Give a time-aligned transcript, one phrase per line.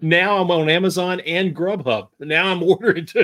[0.00, 2.08] now I'm on Amazon and Grubhub.
[2.20, 3.08] Now I'm ordering.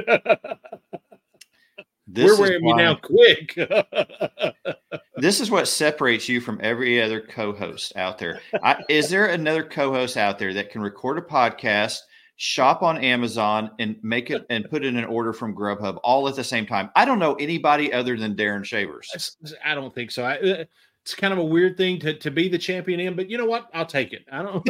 [2.14, 3.54] We're wearing me now quick.
[5.16, 8.40] this is what separates you from every other co-host out there.
[8.62, 11.98] I, is there another co-host out there that can record a podcast,
[12.36, 16.36] shop on Amazon, and make it and put in an order from Grubhub all at
[16.36, 16.90] the same time?
[16.96, 19.36] I don't know anybody other than Darren Shavers.
[19.62, 20.24] I don't think so.
[20.24, 20.64] I, uh,
[21.02, 23.46] it's kind of a weird thing to, to be the champion in, but you know
[23.46, 23.70] what?
[23.72, 24.26] I'll take it.
[24.30, 24.62] I don't.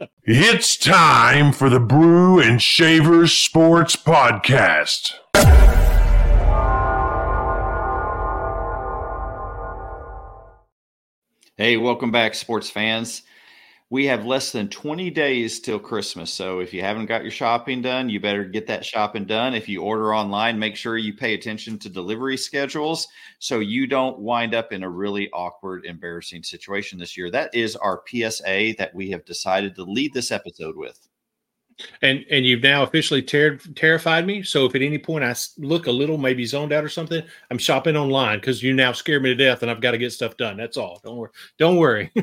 [0.26, 5.12] it's time for the Brew and Shavers Sports Podcast.
[11.58, 13.22] Hey, welcome back, sports fans.
[13.90, 16.32] We have less than 20 days till Christmas.
[16.32, 19.54] So if you haven't got your shopping done, you better get that shopping done.
[19.54, 23.06] If you order online, make sure you pay attention to delivery schedules
[23.38, 27.30] so you don't wind up in a really awkward, embarrassing situation this year.
[27.30, 31.06] That is our PSA that we have decided to lead this episode with.
[32.02, 34.42] And and you've now officially ter- terrified me.
[34.42, 37.58] So if at any point I look a little maybe zoned out or something, I'm
[37.58, 40.36] shopping online because you now scare me to death, and I've got to get stuff
[40.36, 40.56] done.
[40.56, 41.00] That's all.
[41.04, 41.30] Don't worry.
[41.58, 42.12] Don't worry.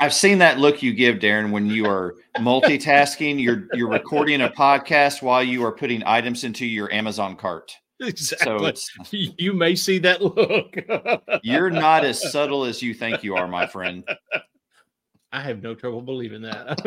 [0.00, 3.40] I've seen that look you give, Darren, when you are multitasking.
[3.40, 7.76] You're you're recording a podcast while you are putting items into your Amazon cart.
[8.00, 8.72] Exactly.
[8.74, 10.76] So you may see that look.
[11.42, 14.04] you're not as subtle as you think you are, my friend.
[15.34, 16.78] I have no trouble believing that.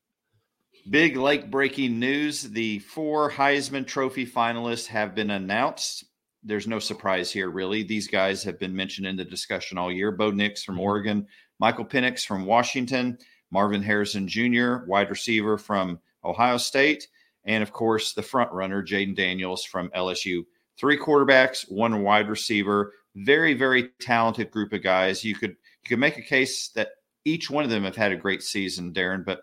[0.90, 2.44] Big lake breaking news.
[2.44, 6.06] The four Heisman Trophy finalists have been announced.
[6.42, 7.84] There's no surprise here, really.
[7.84, 10.10] These guys have been mentioned in the discussion all year.
[10.14, 10.86] Bo Nix from mm-hmm.
[10.86, 11.28] Oregon,
[11.60, 13.18] Michael Penix from Washington,
[13.52, 17.10] Marvin Harrison Jr., wide receiver from Ohio State,
[17.44, 20.46] and of course, the front runner, Jayden Daniels from LSU.
[20.80, 22.94] Three quarterbacks, one wide receiver.
[23.16, 25.26] Very, very talented group of guys.
[25.26, 26.92] You could you can make a case that
[27.26, 29.42] each one of them have had a great season, Darren, but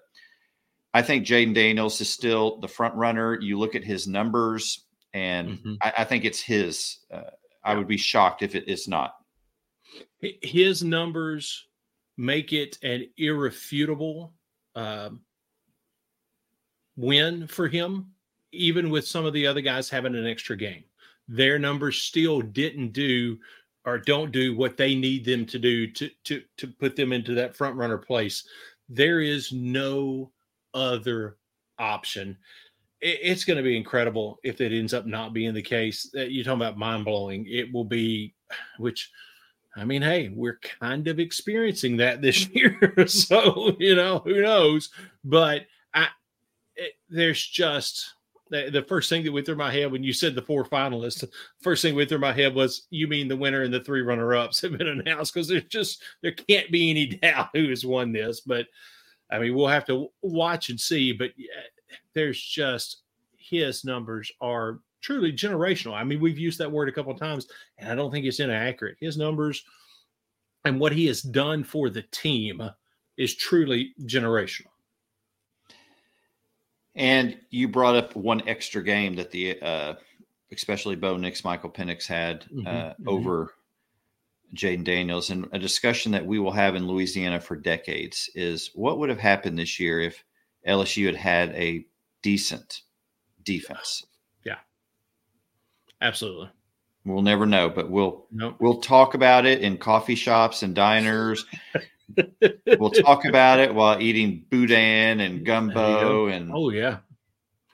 [0.92, 3.38] I think Jayden Daniels is still the front runner.
[3.40, 5.74] You look at his numbers, and mm-hmm.
[5.82, 6.98] I, I, think it's his.
[7.12, 7.30] Uh,
[7.62, 9.14] I would be shocked if it is not.
[10.20, 11.66] His numbers
[12.16, 14.34] make it an irrefutable
[14.74, 15.20] um,
[16.96, 18.10] win for him,
[18.52, 20.84] even with some of the other guys having an extra game.
[21.28, 23.38] Their numbers still didn't do
[23.84, 27.34] or don't do what they need them to do to to to put them into
[27.34, 28.44] that front runner place.
[28.88, 30.32] There is no
[30.74, 31.36] other
[31.78, 32.36] option.
[33.02, 36.10] it's going to be incredible if it ends up not being the case.
[36.14, 37.46] Uh, that you're talking about mind blowing.
[37.48, 38.34] It will be,
[38.78, 39.10] which,
[39.74, 42.58] I mean, hey, we're kind of experiencing that this mm-hmm.
[42.98, 43.06] year.
[43.08, 44.90] so you know, who knows?
[45.24, 45.62] But
[45.94, 46.08] I,
[46.76, 48.14] it, there's just
[48.50, 51.26] the, first thing that went through my head when you said the four finalists,
[51.60, 54.34] first thing went through my head was you mean the winner and the three runner
[54.34, 58.12] ups have been announced because there's just there can't be any doubt who has won
[58.12, 58.40] this.
[58.40, 58.66] But
[59.30, 61.12] I mean, we'll have to watch and see.
[61.12, 61.30] But
[62.14, 63.02] there's just
[63.36, 65.94] his numbers are truly generational.
[65.94, 67.46] I mean, we've used that word a couple of times,
[67.78, 68.96] and I don't think it's inaccurate.
[69.00, 69.64] His numbers
[70.64, 72.62] and what he has done for the team
[73.16, 74.66] is truly generational.
[76.94, 79.94] And you brought up one extra game that the, uh,
[80.52, 83.08] especially Bo Nix, Michael Penix had mm-hmm, uh, mm-hmm.
[83.08, 83.54] over
[84.54, 85.30] Jayden Daniels.
[85.30, 89.20] And a discussion that we will have in Louisiana for decades is what would have
[89.20, 90.24] happened this year if
[90.66, 91.86] LSU had had a
[92.22, 92.82] decent
[93.44, 94.04] defense?
[94.44, 94.58] Yeah,
[96.00, 96.50] absolutely.
[97.04, 98.56] We'll never know, but we'll nope.
[98.58, 101.46] we'll talk about it in coffee shops and diners
[102.78, 106.98] we'll talk about it while eating boudin and gumbo and oh yeah,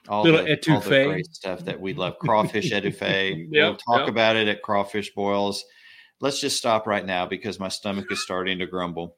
[0.07, 2.17] all, the, all the great stuff that we love.
[2.19, 3.47] Crawfish etouffee.
[3.51, 4.09] yep, we'll talk yep.
[4.09, 5.63] about it at crawfish boils.
[6.19, 9.15] Let's just stop right now because my stomach is starting to grumble.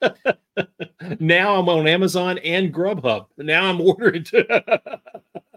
[1.20, 3.26] now I'm on Amazon and Grubhub.
[3.38, 3.78] Now I'm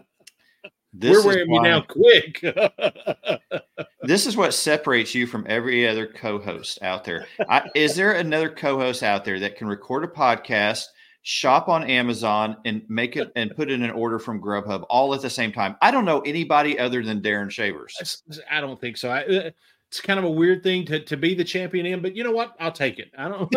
[1.02, 1.14] ordering.
[1.14, 2.40] We're wearing me now quick.
[4.02, 7.26] this is what separates you from every other co-host out there.
[7.48, 10.84] I, is there another co-host out there that can record a podcast,
[11.22, 15.22] shop on Amazon, and make it and put in an order from Grubhub all at
[15.22, 15.76] the same time?
[15.82, 18.22] I don't know anybody other than Darren Shavers.
[18.50, 19.10] I don't think so.
[19.10, 19.50] I, uh,
[19.94, 22.32] it's kind of a weird thing to, to be the champion in, but you know
[22.32, 22.56] what?
[22.58, 23.12] I'll take it.
[23.16, 23.48] I don't.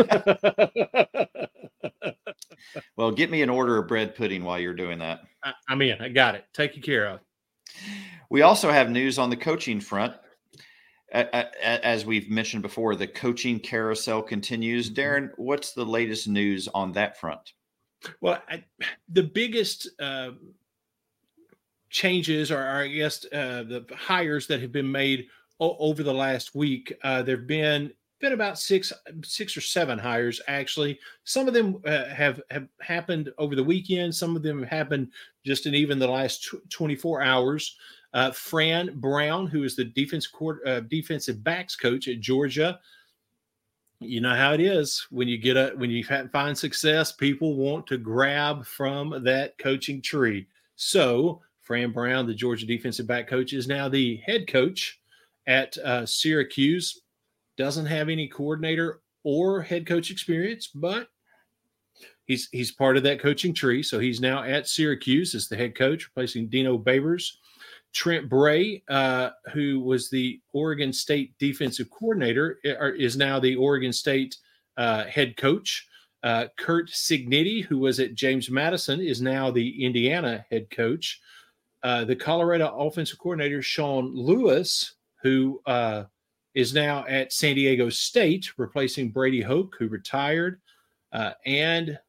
[2.95, 5.21] well, get me an order of bread pudding while you're doing that.
[5.43, 5.99] I, I'm in.
[5.99, 6.45] I got it.
[6.53, 7.21] Take you care of.
[8.29, 10.13] We also have news on the coaching front.
[11.11, 14.89] As we've mentioned before, the coaching carousel continues.
[14.89, 14.99] Mm-hmm.
[14.99, 17.53] Darren, what's the latest news on that front?
[18.21, 18.63] Well, I,
[19.09, 20.31] the biggest uh,
[21.89, 25.27] changes are, I guess, uh, the hires that have been made
[25.59, 26.93] o- over the last week.
[27.03, 28.91] Uh, there have been been about six
[29.23, 30.99] six or seven hires actually.
[31.23, 34.13] Some of them uh, have have happened over the weekend.
[34.13, 35.09] Some of them have happened
[35.45, 37.77] just in even the last tw- 24 hours.
[38.13, 42.79] Uh, Fran Brown, who is the defense court, uh, defensive backs coach at Georgia,
[43.99, 47.87] you know how it is when you get a when you find success, people want
[47.87, 50.47] to grab from that coaching tree.
[50.75, 54.99] So Fran Brown, the Georgia defensive back coach, is now the head coach
[55.47, 57.01] at uh, Syracuse
[57.57, 61.09] doesn't have any coordinator or head coach experience, but
[62.25, 63.83] he's he's part of that coaching tree.
[63.83, 67.33] So he's now at Syracuse as the head coach, replacing Dino Babers.
[67.93, 74.37] Trent Bray, uh, who was the Oregon State defensive coordinator, is now the Oregon State
[74.77, 75.87] uh, head coach.
[76.21, 81.21] Uh, Curt Cignetti, who was at James Madison, is now the Indiana head coach.
[81.83, 86.03] Uh, the Colorado offensive coordinator, Sean Lewis, who uh,
[86.57, 90.59] is now at San Diego State, replacing Brady Hoke, who retired.
[91.13, 91.99] Uh, and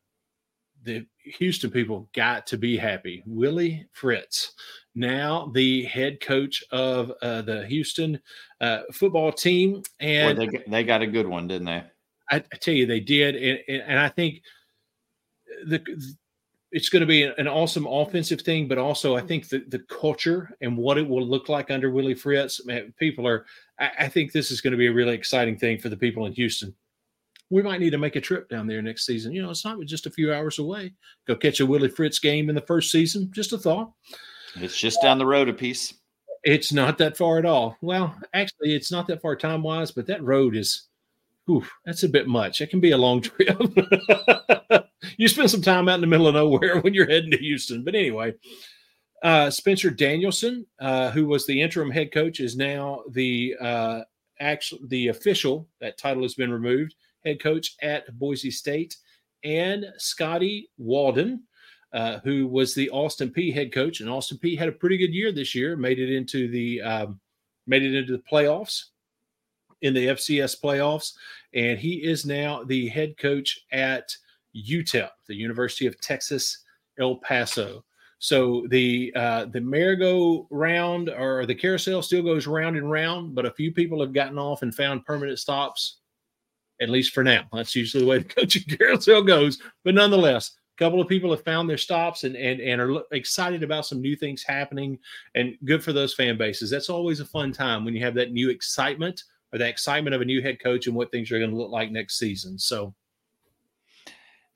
[0.84, 3.22] the Houston people got to be happy.
[3.26, 4.54] Willie Fritz,
[4.94, 8.18] now the head coach of uh, the Houston
[8.62, 9.82] uh, football team.
[10.00, 11.84] And they, they got a good one, didn't they?
[12.30, 13.36] I, I tell you, they did.
[13.36, 14.40] And, and I think
[15.66, 15.84] the
[16.70, 19.28] it's going to be an awesome offensive thing, but also I mm.
[19.28, 23.26] think the, the culture and what it will look like under Willie Fritz, man, people
[23.26, 23.46] are,
[23.78, 26.26] I, I, think this is going to be a really exciting thing for the people
[26.26, 26.74] in Houston.
[27.50, 29.32] We might need to make a trip down there next season.
[29.32, 30.92] You know, it's not just a few hours away.
[31.26, 33.30] Go catch a Willie Fritz game in the first season.
[33.32, 33.92] Just a thought.
[34.56, 35.94] It's just down the road a piece.
[36.44, 37.76] It's not that far at all.
[37.80, 40.88] Well, actually, it's not that far time wise, but that road is,
[41.46, 42.60] whew, that's a bit much.
[42.60, 43.58] It can be a long trip.
[45.16, 47.84] You spend some time out in the middle of nowhere when you're heading to Houston.
[47.84, 48.34] But anyway,
[49.22, 54.00] uh, Spencer Danielson, uh, who was the interim head coach, is now the uh,
[54.40, 55.68] actual the official.
[55.80, 56.94] That title has been removed.
[57.24, 58.96] Head coach at Boise State,
[59.44, 61.42] and Scotty Walden,
[61.92, 65.12] uh, who was the Austin Peay head coach, and Austin Peay had a pretty good
[65.12, 65.76] year this year.
[65.76, 67.20] Made it into the um,
[67.66, 68.84] made it into the playoffs
[69.82, 71.14] in the FCS playoffs,
[71.54, 74.10] and he is now the head coach at
[74.62, 76.64] UTEP, the University of Texas
[76.98, 77.84] El Paso.
[78.18, 83.52] So the uh, the merry-go-round or the carousel still goes round and round, but a
[83.52, 85.98] few people have gotten off and found permanent stops,
[86.80, 87.44] at least for now.
[87.52, 89.60] That's usually the way the coaching carousel goes.
[89.84, 93.62] But nonetheless, a couple of people have found their stops and and and are excited
[93.62, 94.98] about some new things happening,
[95.36, 96.70] and good for those fan bases.
[96.70, 99.22] That's always a fun time when you have that new excitement
[99.52, 101.70] or the excitement of a new head coach and what things are going to look
[101.70, 102.58] like next season.
[102.58, 102.94] So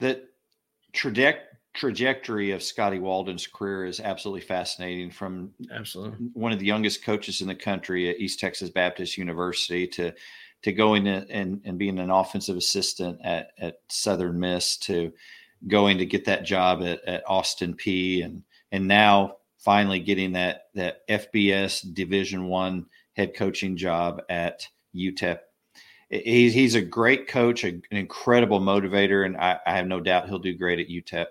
[0.03, 0.21] the
[0.93, 1.39] traje-
[1.75, 5.11] trajectory of Scotty Walden's career is absolutely fascinating.
[5.11, 9.87] From absolutely one of the youngest coaches in the country at East Texas Baptist University
[9.87, 10.13] to
[10.63, 15.13] to going and, and being an offensive assistant at, at Southern Miss to
[15.67, 20.65] going to get that job at, at Austin Peay and and now finally getting that
[20.75, 25.39] that FBS Division One head coaching job at UTEP
[26.13, 30.39] he's he's a great coach, an incredible motivator, and I, I, have no doubt he'll
[30.39, 31.27] do great at UTEP.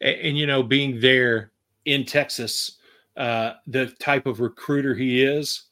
[0.00, 1.52] And, and you know, being there
[1.84, 2.78] in Texas,
[3.16, 5.64] uh, the type of recruiter he is,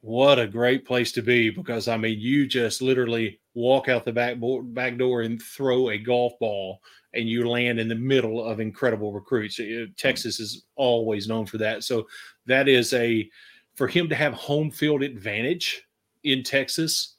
[0.00, 4.12] what a great place to be because I mean, you just literally walk out the
[4.12, 4.36] back
[4.72, 6.80] back door and throw a golf ball,
[7.14, 9.58] and you land in the middle of incredible recruits.
[9.96, 12.06] Texas is always known for that, so
[12.46, 13.28] that is a
[13.74, 15.82] for him to have home field advantage
[16.22, 17.16] in Texas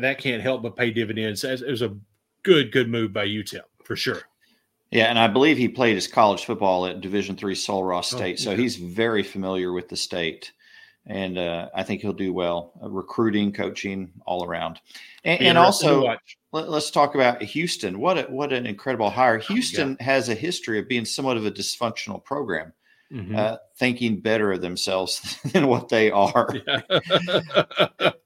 [0.00, 1.44] that can't help but pay dividends.
[1.44, 1.96] It was a
[2.42, 4.22] good, good move by UTEP for sure.
[4.90, 8.16] Yeah, and I believe he played his college football at Division three Sul Ross oh,
[8.16, 8.56] State, oh, yeah.
[8.56, 10.52] so he's very familiar with the state,
[11.04, 12.72] and uh, I think he'll do well.
[12.80, 14.80] Uh, recruiting, coaching, all around,
[15.24, 16.16] and, and also
[16.52, 17.98] let, us talk about Houston.
[17.98, 19.38] What a, what an incredible hire!
[19.38, 20.06] Oh, Houston yeah.
[20.06, 22.72] has a history of being somewhat of a dysfunctional program.
[23.12, 23.36] Mm-hmm.
[23.36, 26.48] Uh, thinking better of themselves than what they are.
[26.66, 28.10] Yeah.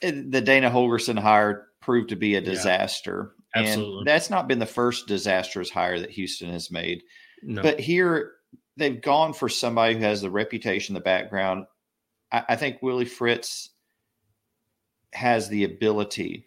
[0.00, 3.34] the Dana Holgorsen hire proved to be a disaster.
[3.54, 3.98] Yeah, absolutely.
[3.98, 7.02] And that's not been the first disastrous hire that Houston has made.
[7.42, 7.62] No.
[7.62, 8.32] But here
[8.76, 11.66] they've gone for somebody who has the reputation, the background.
[12.32, 13.70] I, I think Willie Fritz
[15.12, 16.46] has the ability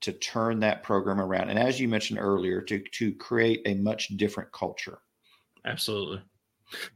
[0.00, 1.50] to turn that program around.
[1.50, 4.98] And as you mentioned earlier, to to create a much different culture.
[5.64, 6.22] Absolutely.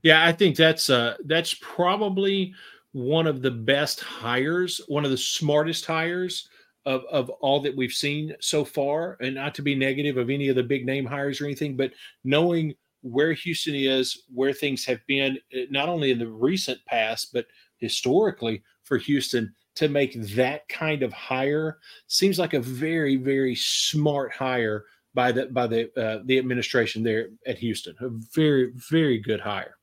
[0.03, 2.55] Yeah, I think that's uh that's probably
[2.93, 6.49] one of the best hires, one of the smartest hires
[6.85, 9.17] of, of all that we've seen so far.
[9.21, 11.93] And not to be negative of any of the big name hires or anything, but
[12.25, 17.33] knowing where Houston is, where things have been, eh, not only in the recent past,
[17.33, 17.47] but
[17.79, 24.33] historically for Houston, to make that kind of hire seems like a very very smart
[24.33, 24.85] hire
[25.15, 27.95] by the by the uh, the administration there at Houston.
[28.01, 29.77] A very very good hire.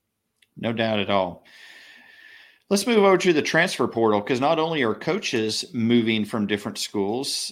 [0.57, 1.43] No doubt at all.
[2.69, 6.77] Let's move over to the transfer portal because not only are coaches moving from different
[6.77, 7.51] schools,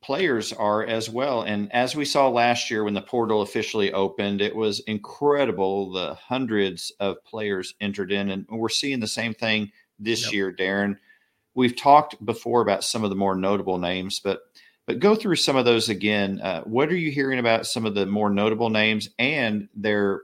[0.00, 1.42] players are as well.
[1.42, 6.14] And as we saw last year when the portal officially opened, it was incredible the
[6.14, 8.30] hundreds of players entered in.
[8.30, 10.32] And we're seeing the same thing this yep.
[10.32, 10.98] year, Darren.
[11.54, 14.42] We've talked before about some of the more notable names, but
[14.86, 16.40] but go through some of those again.
[16.40, 20.22] Uh, what are you hearing about some of the more notable names and their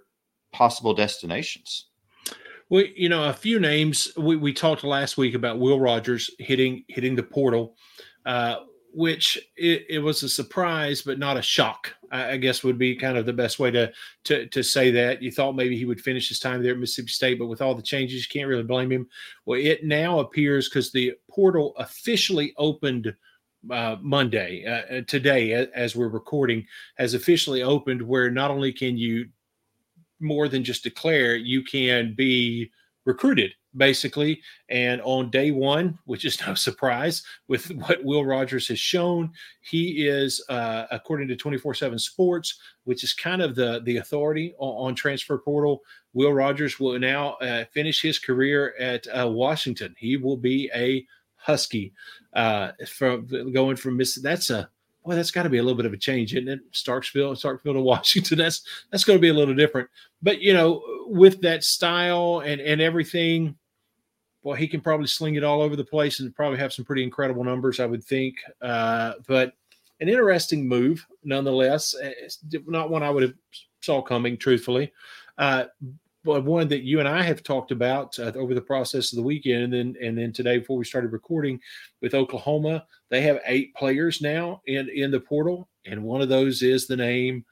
[0.52, 1.86] possible destinations?
[2.70, 4.10] Well, you know, a few names.
[4.16, 7.76] We, we talked last week about Will Rogers hitting hitting the portal,
[8.24, 8.56] uh,
[8.92, 11.94] which it, it, was a surprise, but not a shock.
[12.10, 13.92] I, I, guess would be kind of the best way to,
[14.24, 15.22] to to say that.
[15.22, 17.74] You thought maybe he would finish his time there at Mississippi State, but with all
[17.74, 19.08] the changes, you can't really blame him.
[19.44, 23.14] Well, it now appears because the portal officially opened.
[23.70, 26.66] Uh, Monday, uh, today, as we're recording,
[26.98, 28.02] has officially opened.
[28.02, 29.24] Where not only can you
[30.24, 32.70] more than just declare, you can be
[33.04, 34.40] recruited basically.
[34.68, 40.06] And on day one, which is no surprise with what Will Rogers has shown, he
[40.06, 44.88] is, uh, according to 24 7 Sports, which is kind of the, the authority on,
[44.88, 49.94] on transfer portal, Will Rogers will now uh, finish his career at uh, Washington.
[49.98, 51.92] He will be a Husky
[52.32, 54.14] uh, from going from Miss.
[54.14, 54.70] That's a
[55.04, 56.72] boy, that's got to be a little bit of a change, isn't it?
[56.72, 58.38] Starkville, Starkville to Washington.
[58.38, 59.88] That's that's going to be a little different.
[60.22, 63.56] But you know, with that style and and everything,
[64.42, 67.02] well, he can probably sling it all over the place and probably have some pretty
[67.02, 68.36] incredible numbers, I would think.
[68.60, 69.54] Uh, but
[70.00, 71.94] an interesting move, nonetheless.
[72.00, 73.34] It's not one I would have
[73.80, 74.92] saw coming, truthfully.
[75.38, 75.64] Uh,
[76.24, 79.62] one that you and I have talked about uh, over the process of the weekend,
[79.62, 81.60] and then and then today before we started recording
[82.00, 86.62] with Oklahoma, they have eight players now in in the portal, and one of those
[86.62, 87.44] is the name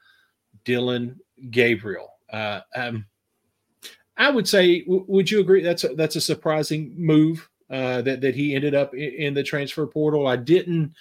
[0.65, 1.19] Dillon
[1.51, 2.09] Gabriel.
[2.31, 3.05] Uh, um,
[4.17, 8.21] I would say, w- would you agree that's a, that's a surprising move uh, that
[8.21, 10.27] that he ended up in, in the transfer portal?
[10.27, 10.93] I didn't.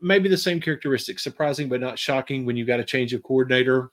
[0.00, 3.92] Maybe the same characteristics, surprising but not shocking when you got a change of coordinator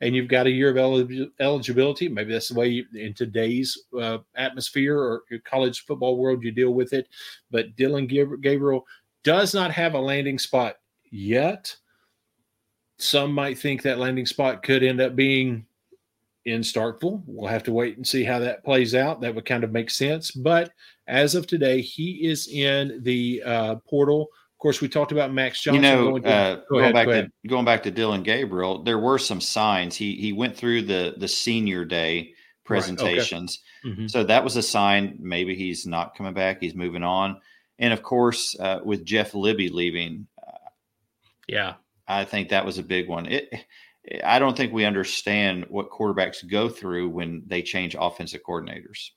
[0.00, 2.08] and you've got a year of eligibility.
[2.08, 6.72] Maybe that's the way you, in today's uh, atmosphere or college football world you deal
[6.74, 7.08] with it.
[7.50, 8.86] But Dillon Gabriel
[9.22, 10.76] does not have a landing spot
[11.10, 11.74] yet.
[12.98, 15.66] Some might think that landing spot could end up being
[16.44, 17.22] in Starkville.
[17.26, 19.20] We'll have to wait and see how that plays out.
[19.20, 20.30] That would kind of make sense.
[20.32, 20.72] But
[21.06, 24.28] as of today, he is in the uh, portal
[24.62, 25.82] course, we talked about Max Johnson.
[25.82, 28.98] You know, going, uh, go going ahead, back to going back to Dillon Gabriel, there
[28.98, 29.96] were some signs.
[29.96, 32.32] He he went through the the senior day
[32.64, 34.00] presentations, right, okay.
[34.00, 34.06] mm-hmm.
[34.06, 35.18] so that was a sign.
[35.18, 36.58] Maybe he's not coming back.
[36.60, 37.40] He's moving on,
[37.78, 40.70] and of course, uh, with Jeff Lebby leaving, uh,
[41.48, 41.74] yeah,
[42.06, 43.26] I think that was a big one.
[43.26, 43.52] It.
[44.24, 49.10] I don't think we understand what quarterbacks go through when they change offensive coordinators.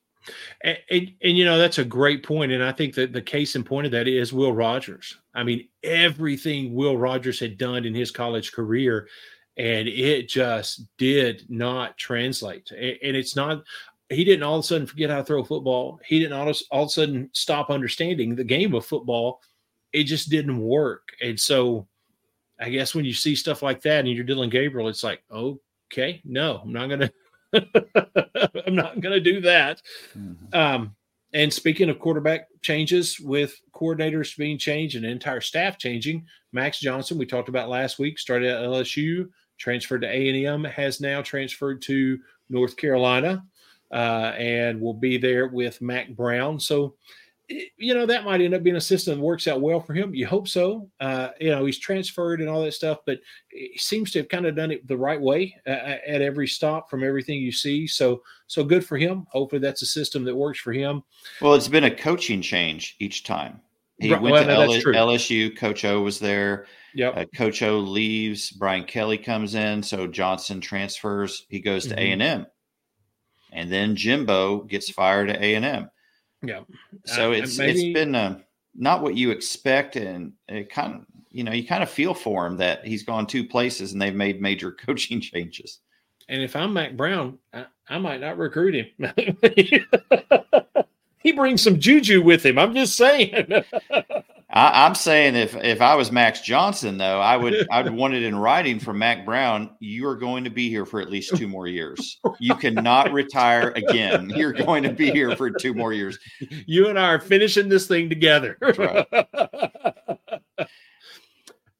[0.62, 3.56] And, and, and, you know that's a great point, and I think that the case
[3.56, 5.18] in point of that is Will Rogers.
[5.34, 9.08] I mean, everything Will Rogers had done in his college career,
[9.58, 12.72] and it just did not translate.
[12.72, 13.64] And, and it's not.
[14.10, 16.00] He didn't all of a sudden forget how to throw a football.
[16.06, 19.42] He didn't all of, all of a sudden stop understanding the game of football.
[19.94, 21.88] It just didn't work, and so
[22.60, 26.22] I guess when you see stuff like that and you're Dillon Gabriel, it's like, okay,
[26.24, 27.12] no, I'm not gonna
[28.68, 29.82] I'm not going to do that.
[30.18, 30.58] Mm-hmm.
[30.58, 30.96] Um,
[31.34, 37.18] and speaking of quarterback changes, with coordinators being changed and entire staff changing, Max Johnson,
[37.18, 42.18] we talked about last week, started at LSU, transferred to A&M, has now transferred to
[42.50, 43.44] North Carolina,
[43.92, 46.60] uh, and will be there with Mack Brown.
[46.60, 46.96] So
[47.50, 50.16] you know that might end up being a system that works out well for him.
[50.16, 50.90] You hope so.
[51.00, 54.46] Uh, you know he's transferred and all that stuff, but he seems to have kind
[54.46, 57.88] of done it the right way uh, at every stop from everything you see.
[57.88, 59.26] So so good for him.
[59.30, 61.04] Hopefully that's a system that works for him.
[61.42, 63.62] Well, it's been a coaching change each time.
[64.00, 65.56] He right, went well, to no, LSU.
[65.56, 66.66] Coach O was there.
[66.94, 67.10] Yeah.
[67.10, 68.52] Uh, Coach O leaves.
[68.52, 69.82] Brian Kelly comes in.
[69.84, 71.46] So Johnson transfers.
[71.50, 72.46] He goes to A and M,
[73.54, 75.90] and then Jimbo gets fired at A and M.
[76.48, 76.62] Yeah.
[77.06, 78.40] So uh, it's maybe, it's been uh,
[78.76, 82.46] not what you expect, and it kind of you know you kind of feel for
[82.46, 85.80] him that he's gone two places and they've made major coaching changes.
[86.28, 88.88] And if I'm Mack Brown, I, I might not recruit him.
[91.26, 92.60] he brings some juju with him.
[92.60, 93.48] I'm just saying.
[94.52, 98.22] I, am saying if if I was Max Johnson, though, I would I'd want it
[98.22, 99.72] in writing from Mack Brown.
[99.80, 102.20] You are going to be here for at least two more years.
[102.40, 104.30] You cannot retire again.
[104.30, 106.20] You're going to be here for two more years.
[106.68, 108.58] You and I are finishing this thing together.
[108.62, 109.08] Right.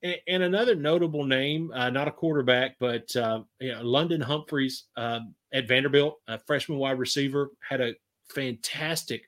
[0.02, 4.86] and, and, another notable name, uh, not a quarterback, but uh, you know, London Humphreys
[4.96, 5.20] uh,
[5.54, 7.96] at Vanderbilt, a freshman wide receiver, had a
[8.30, 9.24] fantastic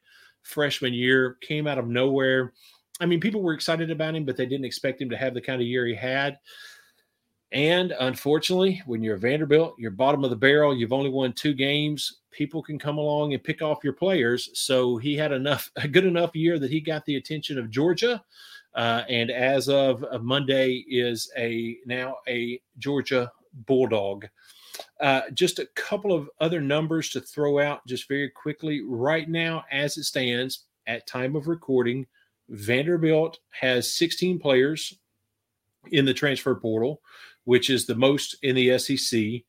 [0.47, 1.37] freshman year.
[1.41, 2.53] Came out of nowhere
[2.99, 5.41] I mean, people were excited about him, but they didn't expect him to have the
[5.41, 6.39] kind of year he had.
[7.51, 11.53] And unfortunately, when you're a Vanderbilt, you're bottom of the barrel, you've only won two
[11.53, 14.49] games, people can come along and pick off your players.
[14.53, 18.23] So he had enough, a good enough year that he got the attention of Georgia.
[18.75, 23.31] Uh, and as of, of Monday, is a now a Georgia
[23.65, 24.27] Bulldog.
[24.99, 28.81] Uh, just a couple of other numbers to throw out just very quickly.
[28.85, 32.05] Right now, as it stands at time of recording,
[32.49, 34.97] Vanderbilt has 16 players
[35.91, 37.01] in the transfer portal,
[37.43, 39.43] which is the most in the SEC.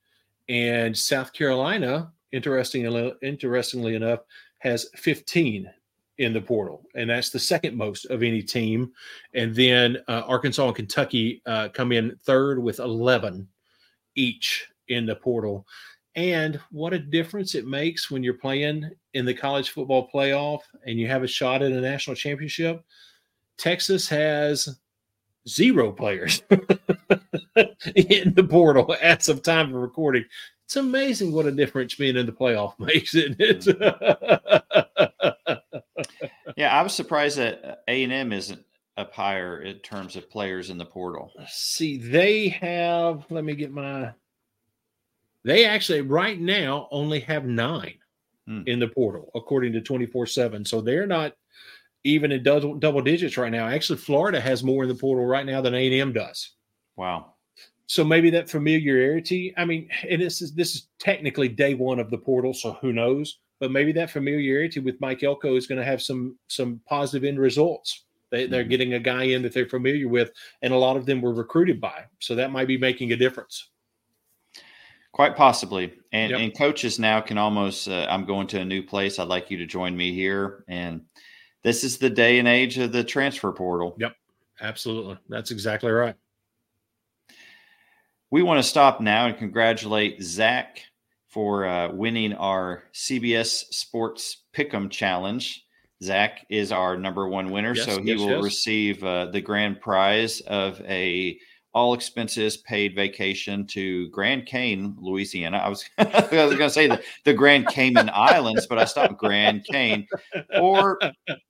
[0.49, 4.21] And South Carolina, interestingly, interestingly enough,
[4.59, 5.71] has 15
[6.19, 8.93] in the portal, and that's the second most of any team.
[9.35, 13.47] And then uh, Arkansas and Kentucky uh, come in third with 11
[14.17, 15.67] each in the portal.
[16.15, 20.99] And what a difference it makes when you're playing in the college football playoff and
[20.99, 22.83] you have a shot at a national championship.
[23.57, 24.79] Texas has
[25.49, 26.43] zero players
[27.95, 30.25] in the portal at of time of recording.
[30.65, 33.61] It's amazing what a difference being in the playoff makes, isn't it?
[33.61, 34.67] Mm-hmm.
[36.57, 38.65] yeah, I was surprised that A and M isn't
[38.97, 41.33] up higher in terms of players in the portal.
[41.49, 43.25] See, they have.
[43.31, 44.13] Let me get my
[45.49, 47.95] they actually, right now, only have nine
[48.47, 48.63] hmm.
[48.67, 50.65] in the portal, according to 24 7.
[50.65, 51.33] So they're not
[52.05, 53.67] even in double, double digits right now.
[53.67, 56.53] Actually, Florida has more in the portal right now than A&M does.
[56.97, 57.35] Wow.
[57.87, 59.55] So maybe that familiarity.
[59.57, 62.93] I mean, and this is this is technically day one of the portal, so who
[62.93, 63.39] knows?
[63.61, 67.39] But maybe that familiarity with Mike Elko is going to have some some positive end
[67.39, 68.05] results.
[68.31, 68.71] They, they're mm-hmm.
[68.71, 71.81] getting a guy in that they're familiar with, and a lot of them were recruited
[71.81, 72.05] by.
[72.19, 73.71] So that might be making a difference.
[75.19, 75.95] Quite possibly.
[76.13, 76.39] And, yep.
[76.39, 79.19] and coaches now can almost, uh, I'm going to a new place.
[79.19, 80.65] I'd like you to join me here.
[80.69, 81.07] And
[81.65, 83.97] this is the day and age of the transfer portal.
[83.99, 84.15] Yep.
[84.61, 85.19] Absolutely.
[85.29, 86.15] That's exactly right.
[88.31, 90.85] We want to stop now and congratulate Zach
[91.27, 95.65] for uh, winning our CBS Sports Pick'em Challenge.
[96.01, 98.45] Zach is our number one winner, yes, so he yes, will yes.
[98.45, 101.41] receive uh, the grand prize of a
[101.75, 105.59] all expenses paid vacation to Grand Cane, Louisiana.
[105.59, 109.19] I was, I was going to say the, the Grand Cayman Islands, but I stopped
[109.19, 110.07] Grand Cane.
[110.59, 110.99] Or,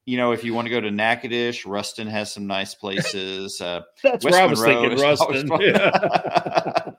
[0.07, 3.61] you know, if you want to go to Natchitoches, Ruston has some nice places.
[3.61, 5.51] Uh, That's West where I was Monroe thinking, Ruston.
[5.61, 6.91] Yeah.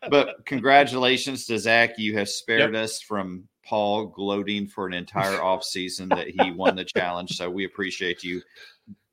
[0.10, 1.98] but congratulations to Zach.
[1.98, 2.84] You have spared yep.
[2.84, 7.36] us from Paul gloating for an entire off season that he won the challenge.
[7.36, 8.40] So we appreciate you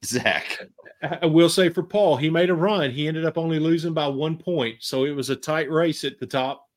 [0.05, 0.59] Zach.
[1.21, 2.91] I will say for Paul, he made a run.
[2.91, 4.77] He ended up only losing by one point.
[4.79, 6.67] So it was a tight race at the top.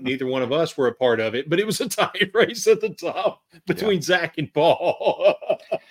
[0.00, 2.66] Neither one of us were a part of it, but it was a tight race
[2.66, 4.02] at the top between yeah.
[4.02, 5.34] Zach and Paul.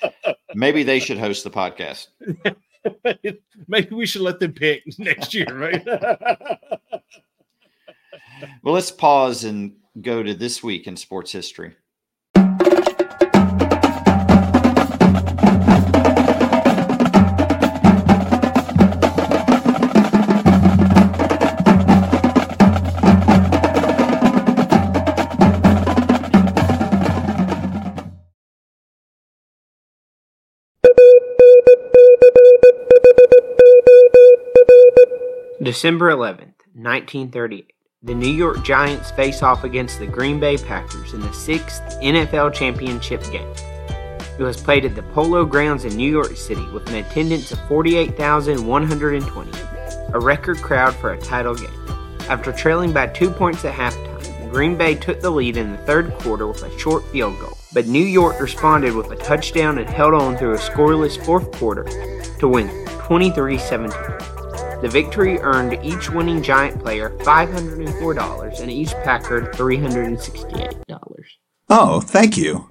[0.55, 2.07] Maybe they should host the podcast.
[3.67, 5.85] Maybe we should let them pick next year, right?
[8.63, 11.75] well, let's pause and go to this week in sports history.
[35.61, 37.71] December 11th, 1938,
[38.01, 42.51] the New York Giants face off against the Green Bay Packers in the sixth NFL
[42.51, 43.53] championship game.
[44.39, 47.59] It was played at the Polo Grounds in New York City with an attendance of
[47.67, 49.51] 48,120,
[50.13, 51.69] a record crowd for a title game.
[52.27, 56.11] After trailing by two points at halftime, Green Bay took the lead in the third
[56.15, 60.15] quarter with a short field goal, but New York responded with a touchdown and held
[60.15, 61.83] on through a scoreless fourth quarter
[62.39, 64.40] to win 23 17.
[64.81, 70.83] The victory earned each winning Giant player $504 and each Packer $368.
[71.69, 72.67] Oh, thank you.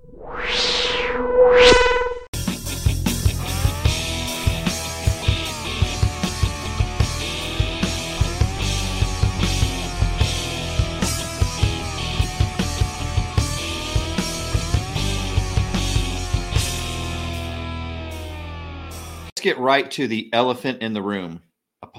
[19.27, 21.41] Let's get right to the elephant in the room.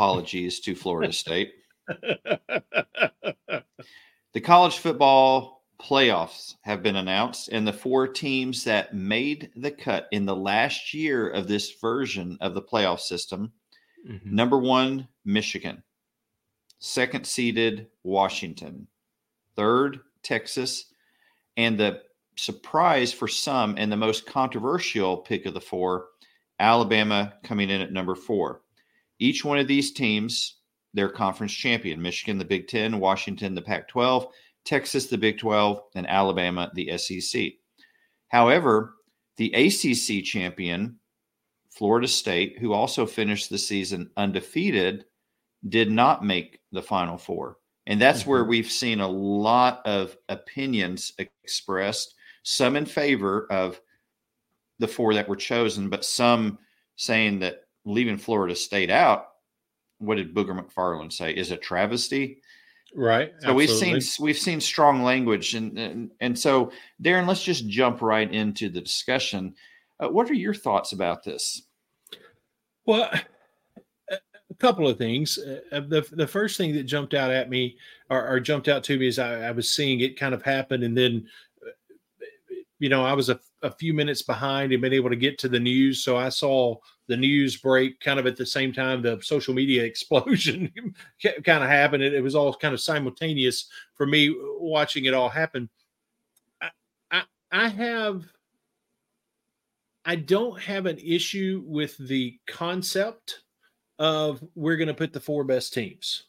[0.02, 1.54] Apologies to Florida State.
[1.88, 2.64] the
[4.44, 10.26] college football playoffs have been announced, and the four teams that made the cut in
[10.26, 13.52] the last year of this version of the playoff system
[14.10, 14.36] Mm-hmm.
[14.36, 15.84] number one, Michigan,
[16.80, 18.88] second seeded, Washington,
[19.56, 20.86] third, Texas,
[21.58, 22.02] and the
[22.36, 26.08] surprise for some and the most controversial pick of the four,
[26.60, 28.62] Alabama coming in at number four.
[29.22, 30.56] Each one of these teams,
[30.96, 34.28] their conference champion Michigan, the Big Ten, Washington, the Pac 12,
[34.66, 37.54] Texas, the Big 12, and Alabama, the SEC.
[38.30, 38.96] However,
[39.38, 41.00] the ACC champion,
[41.70, 45.06] Florida State, who also finished the season undefeated,
[45.70, 47.58] did not make the Final Four.
[47.86, 48.48] And that's where Mhm.
[48.48, 53.80] we've seen a lot of opinions expressed, some in favor of
[54.80, 56.58] the four that were chosen, but some
[56.96, 59.28] saying that leaving Florida State out,
[60.00, 61.32] what did Booger McFarland say?
[61.32, 62.42] Is a travesty.
[62.94, 63.34] Right.
[63.40, 68.02] So we've seen we've seen strong language, and and, and so Darren, let's just jump
[68.02, 69.56] right into the discussion.
[70.00, 71.64] Uh, what are your thoughts about this?
[72.86, 73.10] Well,
[74.12, 75.38] a couple of things.
[75.38, 77.78] Uh, the the first thing that jumped out at me
[78.10, 80.84] or, or jumped out to me is I, I was seeing it kind of happen,
[80.84, 81.28] and then
[81.66, 81.72] uh,
[82.80, 85.50] you know I was a, a few minutes behind and been able to get to
[85.50, 86.76] the news, so I saw
[87.12, 90.72] the news break kind of at the same time the social media explosion
[91.44, 92.02] kind of happened.
[92.02, 95.70] It, it was all kind of simultaneous for me watching it all happen.
[96.62, 96.70] I
[97.12, 98.24] I, I have.
[100.04, 103.42] I don't have an issue with the concept
[104.00, 106.24] of we're going to put the four best teams.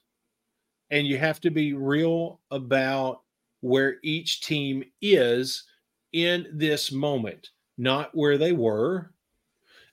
[0.91, 3.23] And you have to be real about
[3.63, 5.65] where each team is
[6.13, 9.12] in this moment, not where they were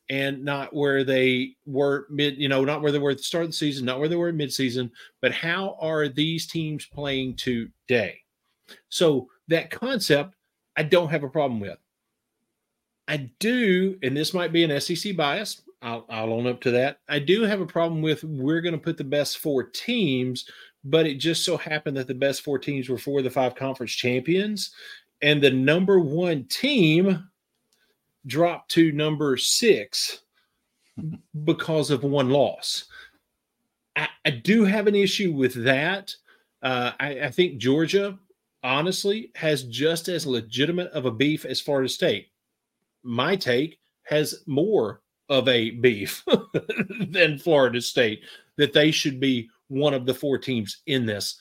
[0.09, 3.43] and not where they were mid, you know, not where they were at the start
[3.43, 4.89] of the season, not where they were midseason,
[5.21, 8.19] but how are these teams playing today?
[8.89, 10.35] So that concept,
[10.75, 11.77] I don't have a problem with.
[13.07, 15.61] I do, and this might be an SEC bias.
[15.81, 16.99] I'll, I'll own up to that.
[17.07, 20.45] I do have a problem with we're going to put the best four teams,
[20.83, 23.55] but it just so happened that the best four teams were four of the five
[23.55, 24.71] conference champions,
[25.21, 27.28] and the number one team
[28.25, 30.21] dropped to number six
[31.45, 32.85] because of one loss.
[33.95, 36.13] I, I do have an issue with that.
[36.61, 38.19] Uh, I, I think Georgia,
[38.63, 42.27] honestly, has just as legitimate of a beef as Florida State
[43.03, 46.25] my take has more of a beef
[47.09, 48.21] than Florida State
[48.57, 51.37] that they should be one of the four teams in this.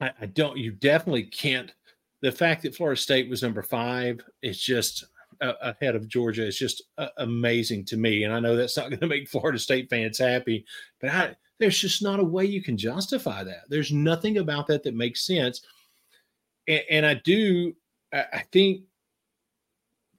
[0.00, 0.58] I, I, don't.
[0.58, 1.72] You definitely can't.
[2.20, 5.04] The fact that Florida State was number five is just
[5.40, 8.24] ahead of Georgia is just uh, amazing to me.
[8.24, 10.64] And I know that's not going to make Florida State fans happy,
[11.00, 13.64] but I, there's just not a way you can justify that.
[13.68, 15.62] There's nothing about that that makes sense.
[16.66, 17.74] And, and I do.
[18.12, 18.84] I, think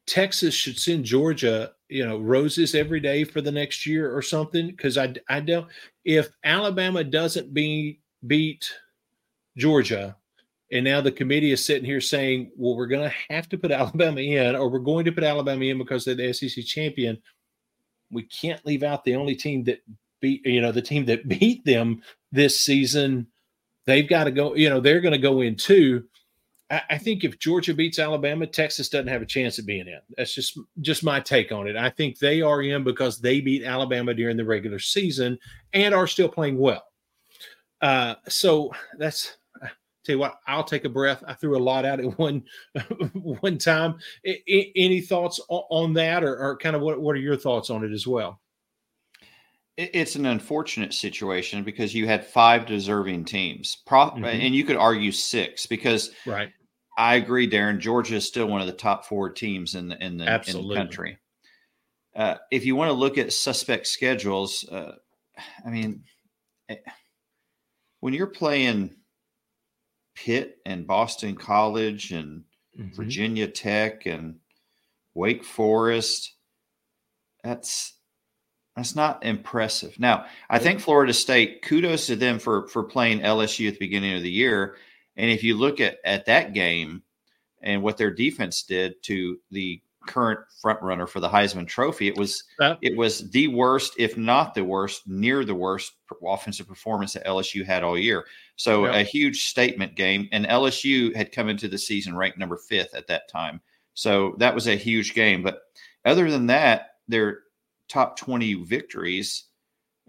[0.05, 4.67] Texas should send Georgia, you know, roses every day for the next year or something.
[4.67, 5.67] Because I, I don't.
[6.05, 8.71] If Alabama doesn't beat beat
[9.57, 10.15] Georgia,
[10.71, 13.71] and now the committee is sitting here saying, "Well, we're going to have to put
[13.71, 17.21] Alabama in, or we're going to put Alabama in because they're the SEC champion."
[18.11, 19.81] We can't leave out the only team that
[20.19, 22.01] beat, you know, the team that beat them
[22.31, 23.27] this season.
[23.85, 24.55] They've got to go.
[24.55, 26.05] You know, they're going to go in too.
[26.71, 29.99] I think if Georgia beats Alabama, Texas doesn't have a chance of being in.
[30.15, 31.75] That's just just my take on it.
[31.75, 35.39] I think they are in because they beat Alabama during the regular season
[35.73, 36.83] and are still playing well.
[37.81, 39.37] Uh, so that's
[40.09, 40.39] tell you what.
[40.47, 41.23] I'll take a breath.
[41.27, 42.43] I threw a lot out at one
[43.13, 43.99] one time.
[44.25, 47.37] I, I, any thoughts on, on that, or, or kind of what what are your
[47.37, 48.41] thoughts on it as well?
[49.77, 54.25] It's an unfortunate situation because you had five deserving teams, Pro- mm-hmm.
[54.25, 56.49] and you could argue six because right.
[56.97, 57.79] I agree, Darren.
[57.79, 60.75] Georgia is still one of the top four teams in the in the, in the
[60.75, 61.17] country.
[62.15, 64.95] Uh, if you want to look at suspect schedules, uh,
[65.65, 66.03] I mean,
[68.01, 68.95] when you're playing
[70.19, 72.43] Pitt and Boston College and
[72.77, 72.93] mm-hmm.
[72.93, 74.35] Virginia Tech and
[75.13, 76.33] Wake Forest,
[77.41, 77.93] that's
[78.75, 79.97] that's not impressive.
[79.99, 84.15] Now, I think Florida State, kudos to them for for playing LSU at the beginning
[84.15, 84.75] of the year.
[85.15, 87.03] And if you look at at that game
[87.61, 92.17] and what their defense did to the current front runner for the Heisman Trophy, it
[92.17, 95.93] was uh, it was the worst, if not the worst, near the worst
[96.25, 98.25] offensive performance that LSU had all year.
[98.59, 98.97] So yeah.
[98.97, 100.27] a huge statement game.
[100.33, 103.61] And LSU had come into the season ranked number fifth at that time.
[103.93, 105.43] So that was a huge game.
[105.43, 105.61] But
[106.03, 107.39] other than that, their
[107.87, 109.45] top 20 victories.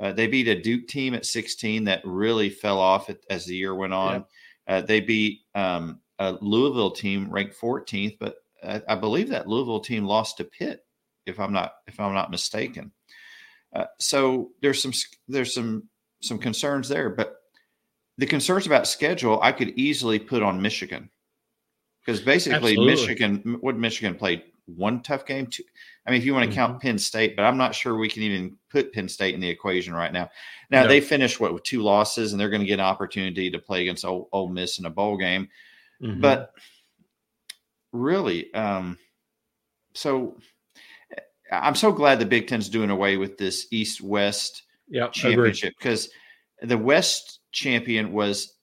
[0.00, 3.72] Uh, they beat a Duke team at 16 that really fell off as the year
[3.72, 4.24] went on.
[4.66, 8.34] Uh, they beat um, a Louisville team ranked 14th, but
[8.64, 10.84] I, I, believe that Louisville team lost to Pitt,
[11.24, 12.90] if I'm not if I'm not mistaken.
[13.72, 14.92] Uh, so there's some
[15.28, 15.88] there's some
[16.20, 17.39] some concerns there, but
[18.18, 21.11] the concerns about schedule I could easily put on Michigan
[22.05, 22.87] because basically Absolutely.
[22.87, 25.46] Michigan would Michigan play one tough game.
[25.46, 25.62] Two,
[26.07, 26.73] I mean, if you want to mm-hmm.
[26.73, 29.49] count Penn State, but I'm not sure we can even put Penn State in the
[29.49, 30.31] equation right now.
[30.70, 30.88] Now no.
[30.88, 33.83] they finished what with two losses, and they're going to get an opportunity to play
[33.83, 35.49] against Ole, Ole Miss in a bowl game.
[36.03, 36.20] Mm-hmm.
[36.20, 36.53] But
[37.92, 38.99] really, um,
[39.94, 40.38] so
[41.53, 46.11] I'm so glad the Big Ten's doing away with this East West yep, championship because
[46.62, 48.54] the West champion was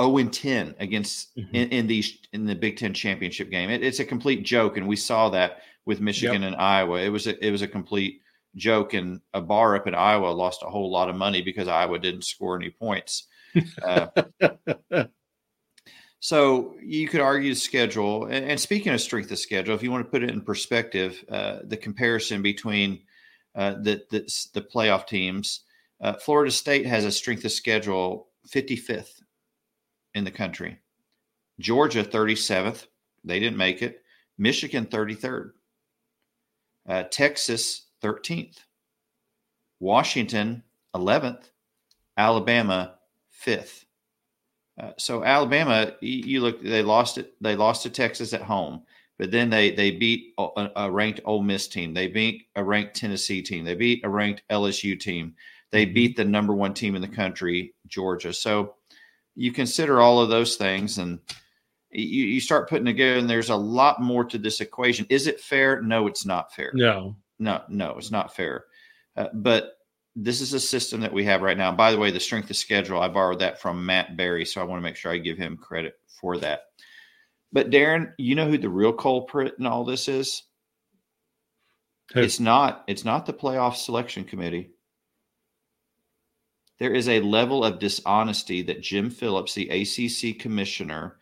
[0.00, 1.54] 0 and 10 against mm-hmm.
[1.54, 3.70] in, in these in the Big Ten championship game.
[3.70, 6.52] It, it's a complete joke, and we saw that with Michigan yep.
[6.52, 7.00] and Iowa.
[7.00, 8.20] It was a, it was a complete
[8.56, 11.98] joke, and a bar up in Iowa lost a whole lot of money because Iowa
[11.98, 13.26] didn't score any points.
[13.82, 14.06] Uh,
[16.20, 18.26] so you could argue the schedule.
[18.26, 21.22] And, and, speaking of strength of schedule, if you want to put it in perspective,
[21.30, 23.00] uh, the comparison between
[23.54, 24.20] uh, the, the,
[24.54, 25.64] the playoff teams,
[26.02, 29.22] uh, Florida State has a strength of schedule 55th
[30.14, 30.78] in the country.
[31.60, 32.86] Georgia 37th,
[33.24, 34.02] they didn't make it.
[34.36, 35.52] Michigan 33rd.
[36.88, 38.58] Uh, Texas 13th.
[39.78, 41.50] Washington 11th.
[42.16, 42.96] Alabama
[43.44, 43.84] 5th.
[44.80, 47.34] Uh, so Alabama, you, look, they lost it.
[47.40, 48.82] They lost to Texas at home,
[49.18, 51.92] but then they they beat a, a, ranked Ole Miss team.
[51.92, 53.64] They beat a ranked Tennessee team.
[53.64, 55.34] They beat a ranked LSU team.
[55.72, 55.94] They mm-hmm.
[55.94, 58.32] beat the number one team in the country, Georgia.
[58.32, 58.76] So
[59.34, 61.18] you consider all of those things and
[61.90, 65.06] you, you start putting together and there's a lot more to this equation.
[65.08, 65.82] Is it fair?
[65.82, 66.70] No it's not fair.
[66.74, 67.16] No.
[67.38, 68.66] No no it's not fair.
[69.16, 69.78] Uh, but
[70.14, 71.72] this is a system that we have right now.
[71.72, 74.64] By the way the strength of schedule i borrowed that from matt barry so i
[74.64, 76.64] want to make sure i give him credit for that.
[77.52, 80.42] But darren you know who the real culprit in all this is?
[82.12, 82.20] Who?
[82.20, 84.72] it's not it's not the playoff selection committee
[86.82, 91.16] there is a level of dishonesty that Jim Phillips, the ACC commissioner,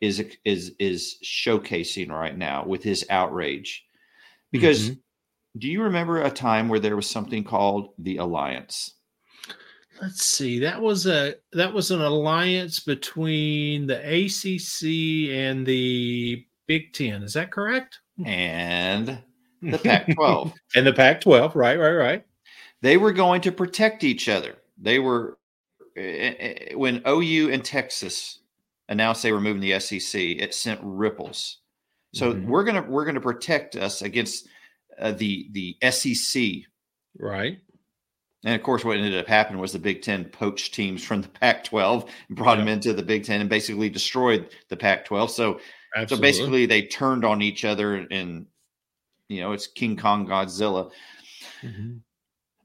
[0.00, 3.84] is is is showcasing right now with his outrage.
[4.52, 5.00] Because mm-hmm.
[5.58, 8.98] do you remember a time where there was something called the alliance?
[10.00, 10.60] Let's see.
[10.60, 17.24] That was a that was an alliance between the ACC and the Big 10.
[17.24, 17.98] Is that correct?
[18.24, 19.18] And
[19.60, 20.52] the Pac 12.
[20.76, 21.56] and the Pac 12.
[21.56, 22.24] Right, right, right.
[22.80, 24.54] They were going to protect each other.
[24.80, 25.38] They were
[25.96, 28.40] eh, eh, when OU and Texas
[28.88, 30.20] announced they were moving the SEC.
[30.20, 31.58] It sent ripples.
[32.12, 32.48] So mm-hmm.
[32.48, 34.48] we're gonna we're gonna protect us against
[35.00, 36.42] uh, the the SEC,
[37.18, 37.58] right?
[38.44, 41.28] And of course, what ended up happening was the Big Ten poached teams from the
[41.28, 42.64] Pac-12 and brought yeah.
[42.64, 45.30] them into the Big Ten and basically destroyed the Pac-12.
[45.30, 45.60] So,
[45.94, 46.16] Absolutely.
[46.16, 48.46] so basically, they turned on each other, and
[49.28, 50.90] you know, it's King Kong Godzilla.
[51.62, 51.98] Mm-hmm.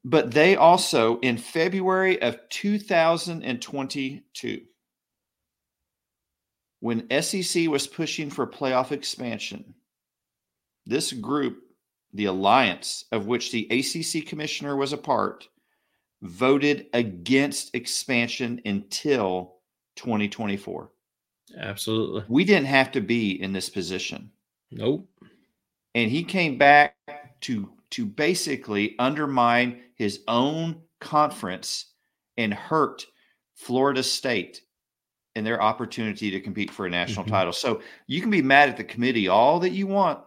[0.08, 4.62] But they also, in February of 2022,
[6.80, 9.74] when SEC was pushing for playoff expansion,
[10.86, 11.64] this group,
[12.14, 15.50] the alliance of which the ACC commissioner was a part,
[16.22, 19.56] voted against expansion until
[19.96, 20.92] 2024.
[21.58, 22.24] Absolutely.
[22.28, 24.30] We didn't have to be in this position.
[24.70, 25.10] Nope.
[25.96, 26.96] And he came back
[27.42, 31.94] to to basically undermine his own conference
[32.38, 33.06] and hurt
[33.56, 34.62] Florida State
[35.36, 37.34] in their opportunity to compete for a national mm-hmm.
[37.34, 37.54] title.
[37.54, 40.20] So you can be mad at the committee all that you want.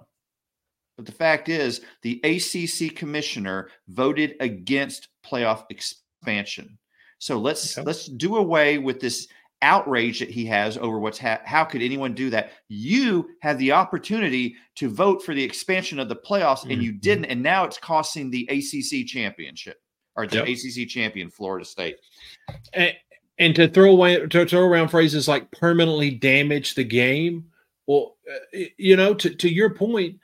[0.97, 6.79] But the fact is, the ACC commissioner voted against playoff expansion.
[7.21, 9.29] So let's let's do away with this
[9.63, 13.73] outrage that he has over what's ha- how could anyone do that you had the
[13.73, 16.73] opportunity to vote for the expansion of the playoffs mm-hmm.
[16.73, 17.01] and you mm-hmm.
[17.01, 19.81] didn't and now it's costing the ACC championship
[20.17, 20.49] or the yep.
[20.49, 21.97] ACC champion Florida State
[22.73, 22.95] and,
[23.39, 27.45] and to throw away to throw around phrases like permanently damage the game
[27.89, 30.19] well uh, you know to, to your point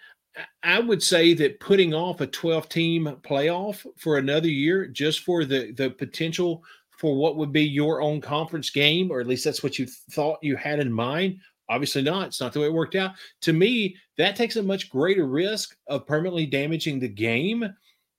[0.62, 5.44] I would say that putting off a 12 team playoff for another year just for
[5.44, 6.62] the the potential
[6.98, 10.38] for what would be your own conference game, or at least that's what you thought
[10.42, 11.38] you had in mind.
[11.68, 12.28] Obviously not.
[12.28, 13.12] It's not the way it worked out.
[13.42, 17.64] To me, that takes a much greater risk of permanently damaging the game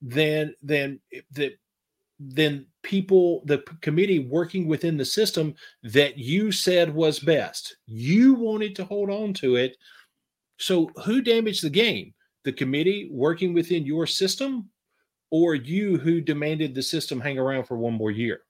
[0.02, 1.54] than than eh, the
[2.20, 7.78] than people the committee working within the system that you said was best.
[7.86, 9.78] You wanted to hold on to it.
[10.58, 12.14] So who damaged the game?
[12.46, 14.70] The committee working within your system
[15.32, 18.45] or you who demanded the system hang around for one more year?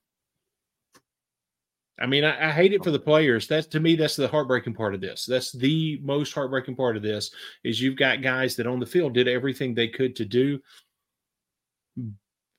[1.98, 3.46] I mean, I, I, hate it for the players.
[3.46, 5.24] That's to me, that's the heartbreaking part of this.
[5.24, 7.30] That's the most heartbreaking part of this
[7.64, 10.60] is you've got guys that on the field did everything they could to do,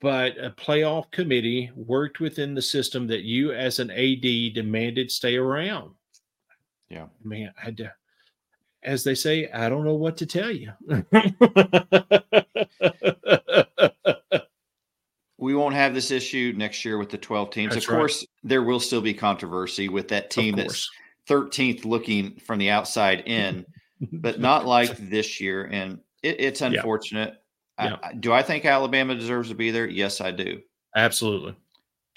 [0.00, 5.36] but a playoff committee worked within the system that you as an AD demanded stay
[5.36, 5.92] around.
[6.88, 7.76] Yeah, man, I,
[8.82, 10.72] as they say, I don't know what to tell you.
[15.38, 17.74] we won't have this issue next year with the 12 teams.
[17.74, 18.26] That's of course.
[18.42, 20.88] There will still be controversy with that team that's
[21.28, 23.66] 13th looking from the outside in,
[24.12, 25.64] but not like this year.
[25.64, 27.34] And it, it's unfortunate.
[27.78, 27.96] Yeah.
[28.02, 29.88] I, do I think Alabama deserves to be there?
[29.88, 30.60] Yes, I do.
[30.96, 31.54] Absolutely.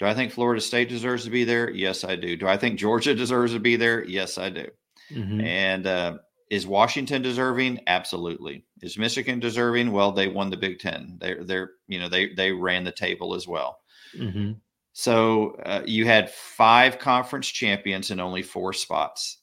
[0.00, 1.70] Do I think Florida State deserves to be there?
[1.70, 2.36] Yes, I do.
[2.36, 4.04] Do I think Georgia deserves to be there?
[4.04, 4.66] Yes, I do.
[5.12, 5.40] Mm-hmm.
[5.40, 6.18] And uh,
[6.50, 7.80] is Washington deserving?
[7.86, 8.64] Absolutely.
[8.82, 9.92] Is Michigan deserving?
[9.92, 11.16] Well, they won the Big Ten.
[11.20, 13.78] They're they're you know they they ran the table as well.
[14.18, 14.52] Mm-hmm.
[14.92, 19.38] So uh, you had five conference champions in only four spots.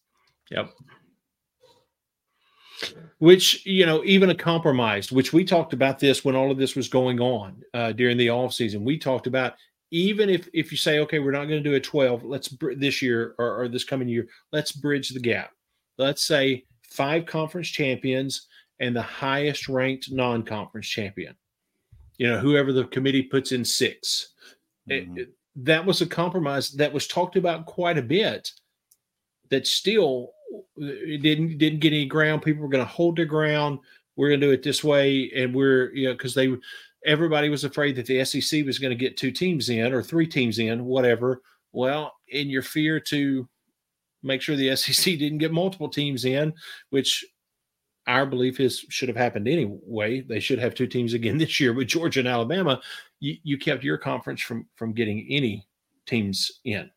[0.52, 0.72] Yep.
[3.18, 6.76] Which you know, even a compromise, Which we talked about this when all of this
[6.76, 8.86] was going on uh, during the off season.
[8.86, 9.56] We talked about
[9.92, 13.02] even if if you say, okay, we're not going to do a twelve, let's this
[13.02, 15.52] year or, or this coming year, let's bridge the gap.
[15.98, 18.48] Let's say five conference champions
[18.80, 21.36] and the highest ranked non conference champion.
[22.18, 24.34] You know, whoever the committee puts in 6
[24.90, 25.18] mm-hmm.
[25.18, 25.30] it, it,
[25.64, 28.52] that was a compromise that was talked about quite a bit.
[29.50, 30.32] That still
[30.78, 32.42] didn't didn't get any ground.
[32.42, 33.80] People were going to hold their ground.
[34.16, 36.56] We're going to do it this way, and we're you know because they
[37.06, 40.28] everybody was afraid that the SEC was going to get two teams in or three
[40.28, 41.42] teams in, whatever.
[41.72, 43.48] Well, in your fear to
[44.24, 46.54] make sure the SEC didn't get multiple teams in,
[46.90, 47.26] which
[48.08, 50.22] our belief is should have happened anyway.
[50.22, 52.82] They should have two teams again this year with Georgia and Alabama.
[53.20, 55.68] You, you kept your conference from from getting any
[56.06, 56.90] teams in.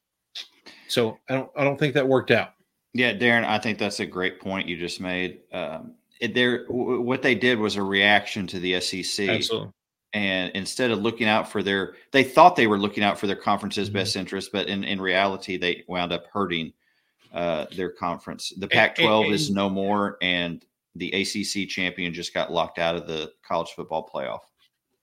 [0.88, 2.54] So I don't I don't think that worked out.
[2.94, 5.40] Yeah, Darren, I think that's a great point you just made.
[5.52, 5.94] Um,
[6.34, 9.28] there, what they did was a reaction to the SEC.
[9.28, 9.70] Absolutely.
[10.12, 13.36] And instead of looking out for their, they thought they were looking out for their
[13.36, 13.98] conference's mm-hmm.
[13.98, 16.74] best interest, but in, in reality, they wound up hurting
[17.32, 18.52] uh, their conference.
[18.58, 20.62] The Pac-12 is no more, and
[20.96, 24.40] the ACC champion just got locked out of the college football playoff.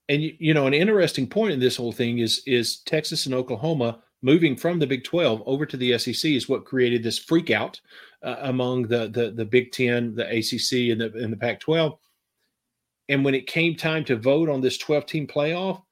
[0.10, 4.00] And you know, an interesting point in this whole thing is is Texas and Oklahoma
[4.22, 7.80] moving from the Big 12 over to the SEC is what created this freak out
[8.24, 11.98] uh, among the, the the Big 10, the ACC and the and the Pac-12.
[13.08, 15.84] And when it came time to vote on this 12 team playoff,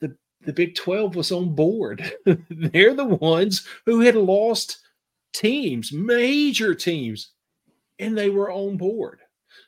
[0.00, 2.12] the the Big 12 was on board.
[2.50, 4.80] They're the ones who had lost
[5.32, 7.30] teams, major teams,
[8.00, 9.20] and they were on board.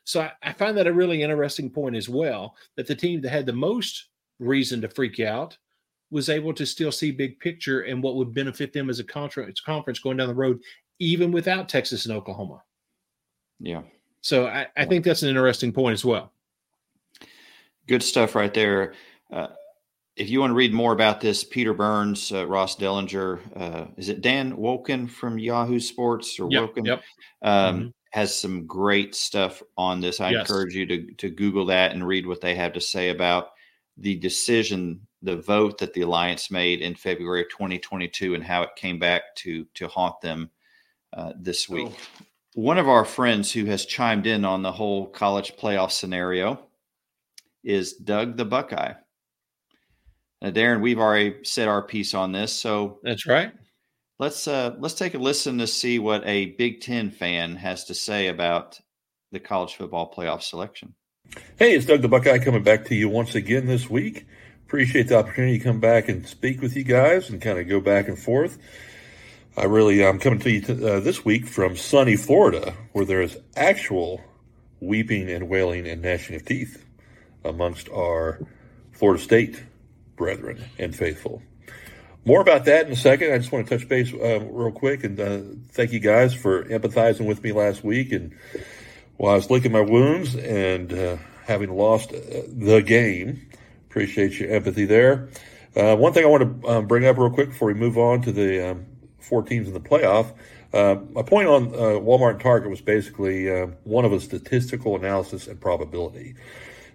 [0.03, 3.29] So I, I, find that a really interesting point as well that the team that
[3.29, 5.57] had the most reason to freak out
[6.09, 9.61] was able to still see big picture and what would benefit them as a conference
[9.61, 10.59] conference going down the road,
[10.99, 12.61] even without Texas and Oklahoma.
[13.59, 13.81] Yeah.
[14.21, 16.31] So I, I think that's an interesting point as well.
[17.87, 18.93] Good stuff right there.
[19.31, 19.47] Uh,
[20.15, 24.09] if you want to read more about this, Peter Burns, uh, Ross Dellenger, uh, is
[24.09, 26.85] it Dan Wolken from Yahoo Sports or yep, Wolken?
[26.85, 27.03] Yep.
[27.41, 27.87] Um, mm-hmm.
[28.11, 30.19] Has some great stuff on this.
[30.19, 30.41] I yes.
[30.41, 33.51] encourage you to to Google that and read what they have to say about
[33.97, 38.75] the decision, the vote that the alliance made in February of 2022, and how it
[38.75, 40.49] came back to to haunt them
[41.13, 41.89] uh, this week.
[41.91, 42.25] Oh.
[42.53, 46.59] One of our friends who has chimed in on the whole college playoff scenario
[47.63, 48.93] is Doug the Buckeye.
[50.41, 53.53] Now, Darren, we've already said our piece on this, so that's right.
[54.21, 57.95] Let's uh, let's take a listen to see what a Big Ten fan has to
[57.95, 58.79] say about
[59.31, 60.93] the college football playoff selection.
[61.57, 64.27] Hey, it's Doug the Buckeye coming back to you once again this week.
[64.67, 67.81] Appreciate the opportunity to come back and speak with you guys and kind of go
[67.81, 68.59] back and forth.
[69.57, 73.23] I really am coming to you to, uh, this week from sunny Florida, where there
[73.23, 74.21] is actual
[74.79, 76.85] weeping and wailing and gnashing of teeth
[77.43, 78.39] amongst our
[78.91, 79.63] Florida State
[80.15, 81.41] brethren and faithful.
[82.23, 83.33] More about that in a second.
[83.33, 86.63] I just want to touch base uh, real quick and uh, thank you guys for
[86.65, 88.11] empathizing with me last week.
[88.11, 88.35] And
[89.17, 93.49] while I was licking my wounds and uh, having lost uh, the game,
[93.89, 95.29] appreciate your empathy there.
[95.75, 98.21] Uh, one thing I want to um, bring up real quick before we move on
[98.21, 98.85] to the um,
[99.19, 100.31] four teams in the playoff.
[100.71, 103.49] Uh, my point on Walmart and Target was basically
[103.83, 106.35] one of a statistical analysis and probability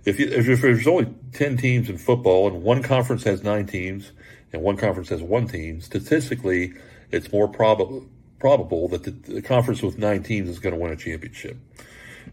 [0.06, 4.12] if, you, if, there's only 10 teams in football and one conference has nine teams
[4.52, 6.74] and one conference has one team, statistically,
[7.10, 8.06] it's more probable
[8.38, 11.56] probable that the, the, conference with nine teams is going to win a championship.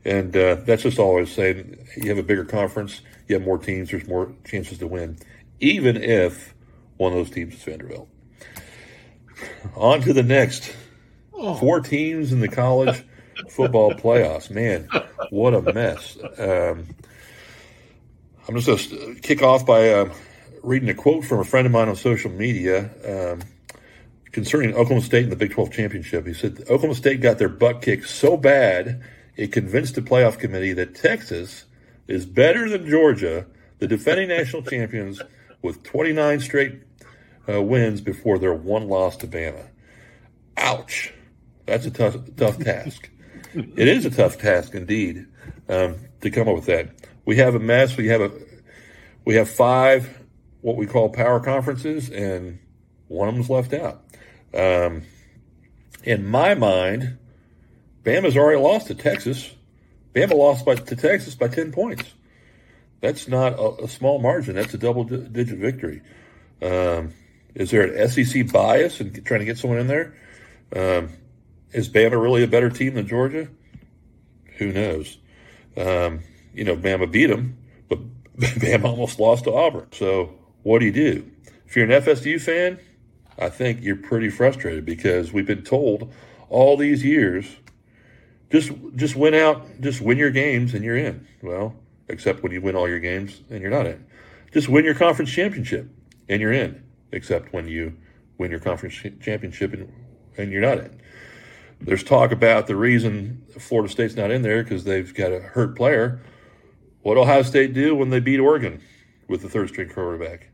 [0.04, 1.88] And uh, that's just was saying.
[1.96, 5.18] You have a bigger conference, you have more teams, there's more chances to win,
[5.60, 6.54] even if
[6.98, 8.10] one of those teams is Vanderbilt.
[9.76, 10.76] On to the next.
[11.34, 11.56] Oh.
[11.56, 13.04] Four teams in the college
[13.50, 14.50] football playoffs.
[14.50, 14.88] Man,
[15.30, 16.18] what a mess.
[16.38, 16.88] Um,
[18.48, 20.14] I'm just going to kick off by uh,
[20.64, 23.42] reading a quote from a friend of mine on social media um,
[24.32, 26.26] concerning Oklahoma State and the Big 12 championship.
[26.26, 29.04] He said Oklahoma State got their butt kicked so bad
[29.36, 31.66] it convinced the playoff committee that Texas
[32.08, 33.46] is better than Georgia,
[33.80, 35.22] the defending national champions,
[35.62, 36.82] with 29 straight
[37.50, 39.68] uh, wins before their one loss to Bama.
[40.58, 41.14] Ouch.
[41.66, 43.10] That's a tough, tough task.
[43.54, 45.26] It is a tough task indeed
[45.70, 46.90] um, to come up with that.
[47.26, 47.96] We have a mess.
[47.98, 48.32] We have a
[49.26, 50.23] we have five
[50.64, 52.58] what we call power conferences, and
[53.10, 54.02] one of them's left out.
[54.54, 55.04] Um,
[56.04, 57.18] in my mind,
[58.04, 59.52] Bama's already lost to Texas.
[60.16, 62.06] Bama lost by, to Texas by ten points.
[63.02, 64.56] That's not a, a small margin.
[64.56, 66.02] That's a double-digit victory.
[66.62, 67.14] Um,
[67.54, 70.16] is there an SEC bias in trying to get someone in there?
[70.74, 71.10] Um,
[71.74, 73.50] is Bama really a better team than Georgia?
[74.60, 75.18] Who knows?
[75.76, 76.22] Um,
[76.54, 77.58] you know, Bama beat them,
[77.90, 78.00] but
[78.38, 79.88] Bama almost lost to Auburn.
[79.92, 81.30] So what do you do?
[81.68, 82.80] If you're an FSU fan,
[83.38, 86.14] I think you're pretty frustrated because we've been told
[86.50, 87.58] all these years,
[88.52, 91.28] just just win out, just win your games and you're in.
[91.42, 91.76] Well,
[92.08, 94.06] except when you win all your games and you're not in.
[94.54, 95.90] Just win your conference championship
[96.30, 97.98] and you're in, except when you
[98.38, 99.92] win your conference championship and,
[100.38, 101.02] and you're not in.
[101.82, 105.76] There's talk about the reason Florida State's not in there because they've got a hurt
[105.76, 106.22] player.
[107.02, 108.80] What Ohio State do when they beat Oregon
[109.28, 110.50] with the third string quarterback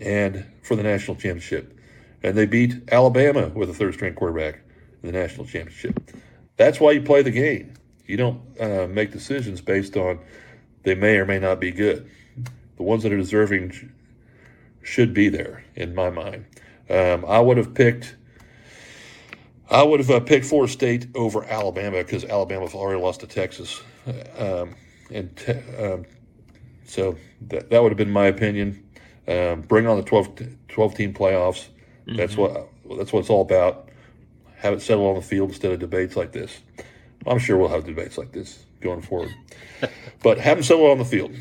[0.00, 1.76] and for the national championship?
[2.22, 4.60] And they beat Alabama with a third string quarterback
[5.02, 6.10] in the national championship.
[6.56, 7.74] That's why you play the game.
[8.06, 10.18] You don't uh, make decisions based on
[10.82, 12.10] they may or may not be good.
[12.76, 13.92] The ones that are deserving
[14.82, 16.46] should be there, in my mind.
[16.88, 18.16] Um, I would have picked
[19.70, 23.80] I would have uh, picked Florida State over Alabama because Alabama's already lost to Texas,
[24.36, 24.74] um,
[25.12, 26.04] and te- um,
[26.84, 28.84] so that that would have been my opinion.
[29.28, 31.68] Um, bring on the 12, 12 team playoffs.
[32.06, 32.16] Mm-hmm.
[32.16, 32.68] That's what
[32.98, 33.88] that's what it's all about.
[34.56, 36.60] Have it settled on the field instead of debates like this.
[37.26, 39.30] I'm sure we'll have debates like this going forward,
[40.22, 41.34] but have them settle on the field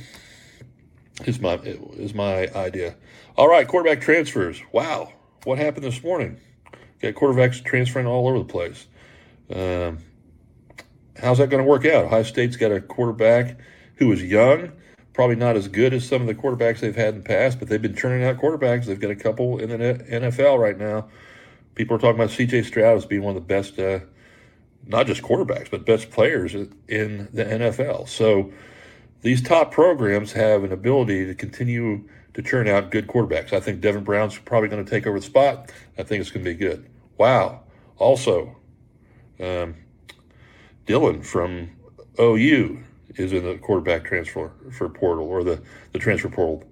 [1.26, 2.96] is my is my idea.
[3.38, 4.62] All right, quarterback transfers.
[4.72, 5.14] Wow,
[5.44, 6.40] what happened this morning?
[7.02, 8.88] Got quarterbacks transferring all over the place.
[9.54, 10.00] Um,
[11.18, 12.06] how's that going to work out?
[12.06, 13.58] Ohio State's got a quarterback
[13.96, 14.74] who is young,
[15.14, 17.68] probably not as good as some of the quarterbacks they've had in the past, but
[17.68, 18.86] they've been turning out quarterbacks.
[18.86, 21.08] They've got a couple in the NFL right now.
[21.76, 22.64] People are talking about C.J.
[22.64, 24.00] Stroud as being one of the best, uh,
[24.86, 28.08] not just quarterbacks, but best players in the NFL.
[28.08, 28.52] So
[29.22, 33.54] these top programs have an ability to continue to churn out good quarterbacks.
[33.54, 35.72] I think Devin Brown's probably going to take over the spot.
[35.98, 36.88] I think it's going to be good.
[37.18, 37.62] Wow.
[37.98, 38.56] Also,
[39.40, 39.76] um,
[40.86, 41.70] Dillon from
[42.20, 42.84] OU
[43.16, 45.62] is in the quarterback transfer for portal or the,
[45.94, 46.64] the transfer portal.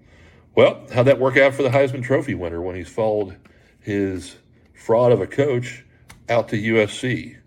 [0.55, 3.37] Well, how'd that work out for the Heisman Trophy winner when he's followed
[3.79, 4.35] his
[4.73, 5.85] fraud of a coach
[6.29, 7.37] out to USC?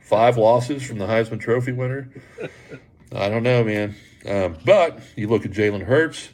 [0.00, 2.10] Five losses from the Heisman Trophy winner.
[3.12, 3.94] I don't know, man.
[4.26, 6.30] Um, but you look at Jalen Hurts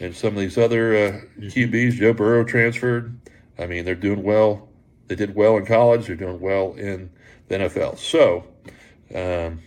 [0.00, 1.20] and some of these other uh.
[1.38, 1.92] QBs.
[1.92, 3.18] Joe Burrow transferred.
[3.58, 4.68] I mean, they're doing well.
[5.08, 6.06] They did well in college.
[6.06, 7.10] They're doing well in
[7.48, 7.98] the NFL.
[7.98, 8.46] So,
[9.14, 9.62] um,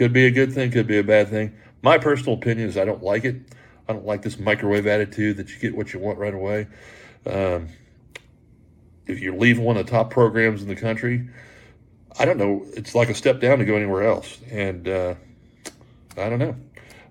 [0.00, 1.54] could be a good thing, could be a bad thing.
[1.82, 3.36] My personal opinion is I don't like it.
[3.86, 6.68] I don't like this microwave attitude that you get what you want right away.
[7.26, 7.68] Um,
[9.06, 11.28] if you're leaving one of the top programs in the country,
[12.18, 12.64] I don't know.
[12.72, 14.38] It's like a step down to go anywhere else.
[14.50, 15.16] And uh,
[16.16, 16.56] I don't know.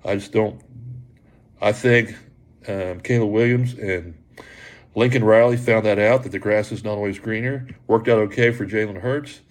[0.03, 0.59] I just don't.
[1.61, 2.15] I think
[2.67, 4.17] um, Caleb Williams and
[4.95, 7.67] Lincoln Riley found that out that the grass is not always greener.
[7.85, 9.41] Worked out okay for Jalen Hurts.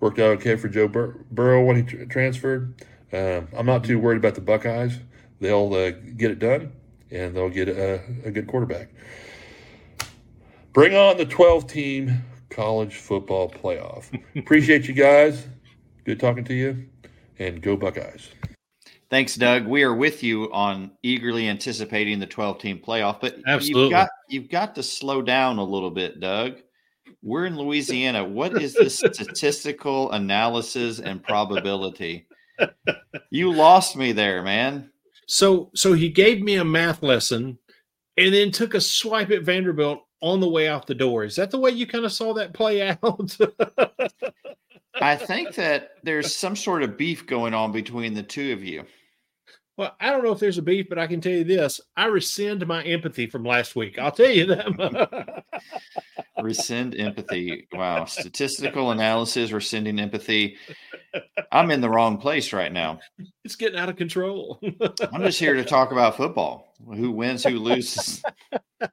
[0.00, 2.74] Worked out okay for Joe Bur- Burrow when he tr- transferred.
[3.12, 4.98] Um, I'm not too worried about the Buckeyes.
[5.40, 6.72] They'll uh, get it done,
[7.10, 8.90] and they'll get a, a good quarterback.
[10.72, 14.04] Bring on the 12 team college football playoff.
[14.36, 15.46] Appreciate you guys.
[16.04, 16.86] Good talking to you,
[17.38, 18.28] and go Buckeyes.
[19.08, 19.66] Thanks, Doug.
[19.66, 23.82] We are with you on eagerly anticipating the 12 team playoff, but Absolutely.
[23.82, 26.56] you've got you've got to slow down a little bit, Doug.
[27.26, 28.24] We're in Louisiana.
[28.24, 32.28] What is the statistical analysis and probability?
[33.30, 34.92] You lost me there, man.
[35.26, 37.58] So so he gave me a math lesson
[38.16, 41.24] and then took a swipe at Vanderbilt on the way out the door.
[41.24, 43.36] Is that the way you kind of saw that play out?
[44.94, 48.84] I think that there's some sort of beef going on between the two of you.
[49.76, 52.06] Well, I don't know if there's a beef, but I can tell you this: I
[52.06, 53.98] rescind my empathy from last week.
[53.98, 55.44] I'll tell you that.
[56.42, 57.68] rescind empathy.
[57.72, 60.56] Wow, statistical analysis, rescinding empathy.
[61.52, 63.00] I'm in the wrong place right now.
[63.44, 64.60] It's getting out of control.
[65.12, 66.74] I'm just here to talk about football.
[66.94, 67.44] Who wins?
[67.44, 68.22] Who loses?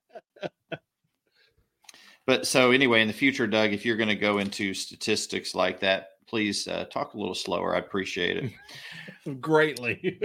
[2.26, 5.80] but so anyway, in the future, Doug, if you're going to go into statistics like
[5.80, 7.76] that, please uh, talk a little slower.
[7.76, 9.40] I appreciate it.
[9.40, 10.20] greatly.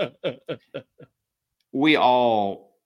[1.72, 2.78] we all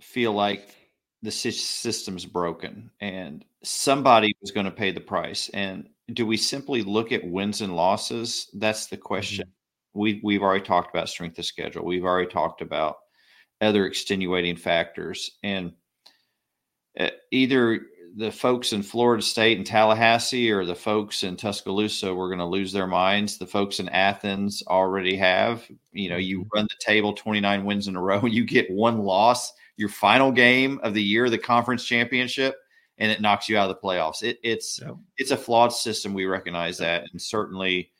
[0.00, 0.74] feel like
[1.22, 5.48] the system's broken and somebody was going to pay the price.
[5.54, 8.50] And do we simply look at wins and losses?
[8.54, 9.46] That's the question.
[9.46, 10.00] Mm-hmm.
[10.00, 11.84] We, we've already talked about strength of schedule.
[11.84, 12.96] We've already talked about
[13.60, 15.38] other extenuating factors.
[15.44, 15.74] And
[16.98, 17.80] uh, either
[18.16, 22.44] the folks in Florida State and Tallahassee or the folks in Tuscaloosa were going to
[22.44, 23.38] lose their minds.
[23.38, 25.68] The folks in Athens already have.
[25.92, 26.48] You know, you mm-hmm.
[26.54, 30.30] run the table 29 wins in a row, and you get one loss, your final
[30.30, 32.54] game of the year, the conference championship,
[32.98, 34.22] and it knocks you out of the playoffs.
[34.22, 34.92] It, it's yeah.
[35.18, 36.14] it's a flawed system.
[36.14, 37.90] We recognize that, and certainly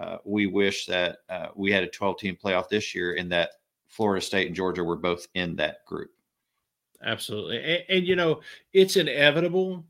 [0.00, 3.50] uh, we wish that uh, we had a 12 team playoff this year, and that
[3.88, 6.10] Florida State and Georgia were both in that group
[7.04, 7.58] absolutely.
[7.58, 8.40] And, and, you know,
[8.72, 9.84] it's inevitable.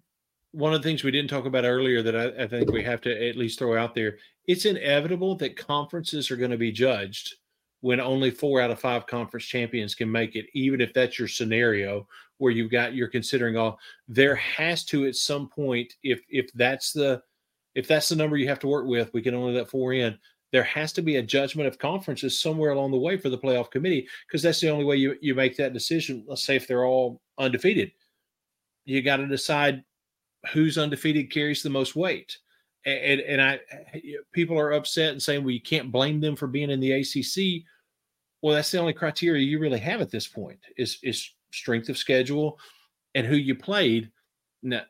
[0.53, 3.01] One of the things we didn't talk about earlier that I, I think we have
[3.03, 7.35] to at least throw out there it's inevitable that conferences are going to be judged
[7.81, 11.29] when only four out of five conference champions can make it, even if that's your
[11.29, 12.07] scenario
[12.39, 13.79] where you've got you're considering all
[14.09, 17.23] there has to at some point, if if that's the
[17.75, 20.19] if that's the number you have to work with, we can only let four in
[20.53, 23.71] there has to be a judgment of conferences somewhere along the way for the playoff
[23.71, 26.25] committee because that's the only way you, you make that decision.
[26.27, 27.93] Let's say if they're all undefeated,
[28.85, 29.85] you got to decide
[30.53, 32.39] who's undefeated carries the most weight.
[32.85, 33.61] And, and I,
[34.33, 37.65] people are upset and saying, well, you can't blame them for being in the ACC.
[38.43, 41.99] Well, that's the only criteria you really have at this point is is strength of
[41.99, 42.61] schedule
[43.17, 44.13] and who you played.
[44.63, 44.83] Now,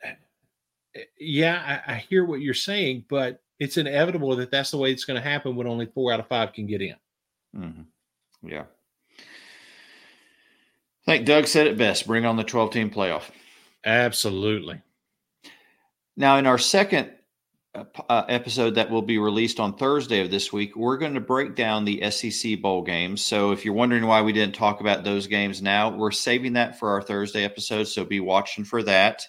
[0.94, 4.92] eh, yeah, I, I hear what you're saying, but it's inevitable that that's the way
[4.92, 6.96] it's going to happen when only four out of five can get in.
[7.56, 8.48] Mm-hmm.
[8.48, 8.64] Yeah.
[11.06, 13.24] I think Doug said it best bring on the 12 team playoff.
[13.84, 14.80] Absolutely.
[16.16, 17.12] Now, in our second
[17.74, 21.20] uh, uh episode that will be released on Thursday of this week, we're going to
[21.20, 23.24] break down the SEC bowl games.
[23.24, 26.78] So, if you're wondering why we didn't talk about those games now, we're saving that
[26.78, 27.84] for our Thursday episode.
[27.84, 29.22] So, be watching for that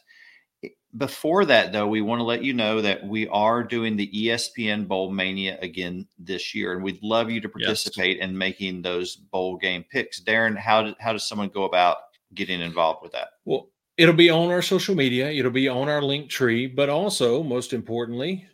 [0.97, 4.87] before that, though, we want to let you know that we are doing the ESPN
[4.87, 8.25] Bowl Mania again this year, and we'd love you to participate yes.
[8.25, 10.21] in making those bowl game picks.
[10.21, 11.97] Darren, how did, how does someone go about
[12.33, 13.29] getting involved with that?
[13.45, 17.43] Well, it'll be on our social media, it'll be on our link tree, but also,
[17.43, 18.47] most importantly,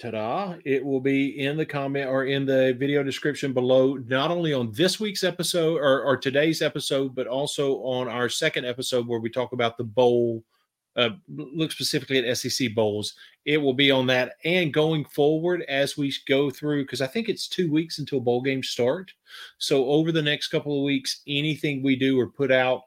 [0.00, 4.52] ta-da, it will be in the comment or in the video description below, not only
[4.52, 9.20] on this week's episode or, or today's episode, but also on our second episode where
[9.20, 10.42] we talk about the bowl–
[10.96, 13.14] uh, look specifically at SEC bowls.
[13.44, 17.28] It will be on that and going forward as we go through because I think
[17.28, 19.12] it's two weeks until bowl games start.
[19.58, 22.82] So over the next couple of weeks, anything we do or put out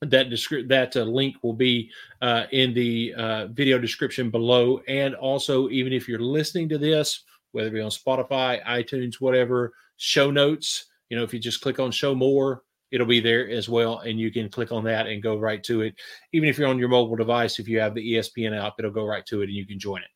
[0.00, 1.90] that descri- that uh, link will be
[2.22, 4.80] uh, in the uh, video description below.
[4.88, 9.74] And also, even if you're listening to this, whether it be on Spotify, iTunes, whatever,
[9.96, 10.86] show notes.
[11.08, 14.00] You know, if you just click on show more, it'll be there as well.
[14.00, 15.94] And you can click on that and go right to it.
[16.32, 19.04] Even if you're on your mobile device, if you have the ESPN app, it'll go
[19.04, 20.08] right to it and you can join it.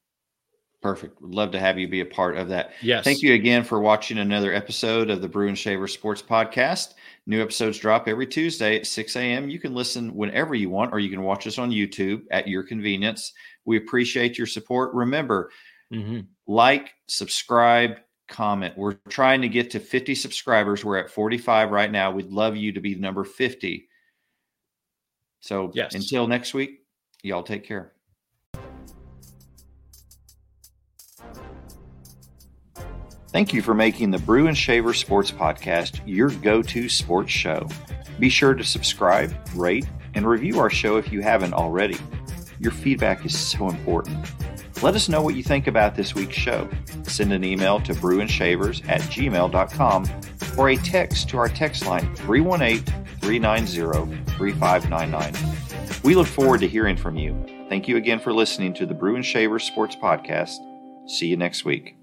[0.84, 1.18] Perfect.
[1.22, 2.72] Would love to have you be a part of that.
[2.82, 3.04] Yes.
[3.04, 6.92] Thank you again for watching another episode of the Brew and Shaver Sports Podcast.
[7.26, 9.48] New episodes drop every Tuesday at 6 a.m.
[9.48, 12.62] You can listen whenever you want, or you can watch us on YouTube at your
[12.62, 13.32] convenience.
[13.64, 14.92] We appreciate your support.
[14.92, 15.50] Remember,
[15.90, 16.20] mm-hmm.
[16.46, 18.76] like, subscribe, comment.
[18.76, 20.84] We're trying to get to 50 subscribers.
[20.84, 22.10] We're at 45 right now.
[22.10, 23.88] We'd love you to be number 50.
[25.40, 25.94] So yes.
[25.94, 26.80] until next week,
[27.22, 27.92] y'all take care.
[33.28, 37.68] Thank you for making the Brew and Shaver Sports Podcast your go to sports show.
[38.20, 41.98] Be sure to subscribe, rate, and review our show if you haven't already.
[42.60, 44.24] Your feedback is so important.
[44.82, 46.68] Let us know what you think about this week's show.
[47.04, 50.08] Send an email to brewandshavers at gmail.com
[50.58, 52.84] or a text to our text line 318
[53.20, 56.00] 390 3599.
[56.02, 57.34] We look forward to hearing from you.
[57.68, 60.58] Thank you again for listening to the Brew and Shavers Sports Podcast.
[61.08, 61.96] See you next week.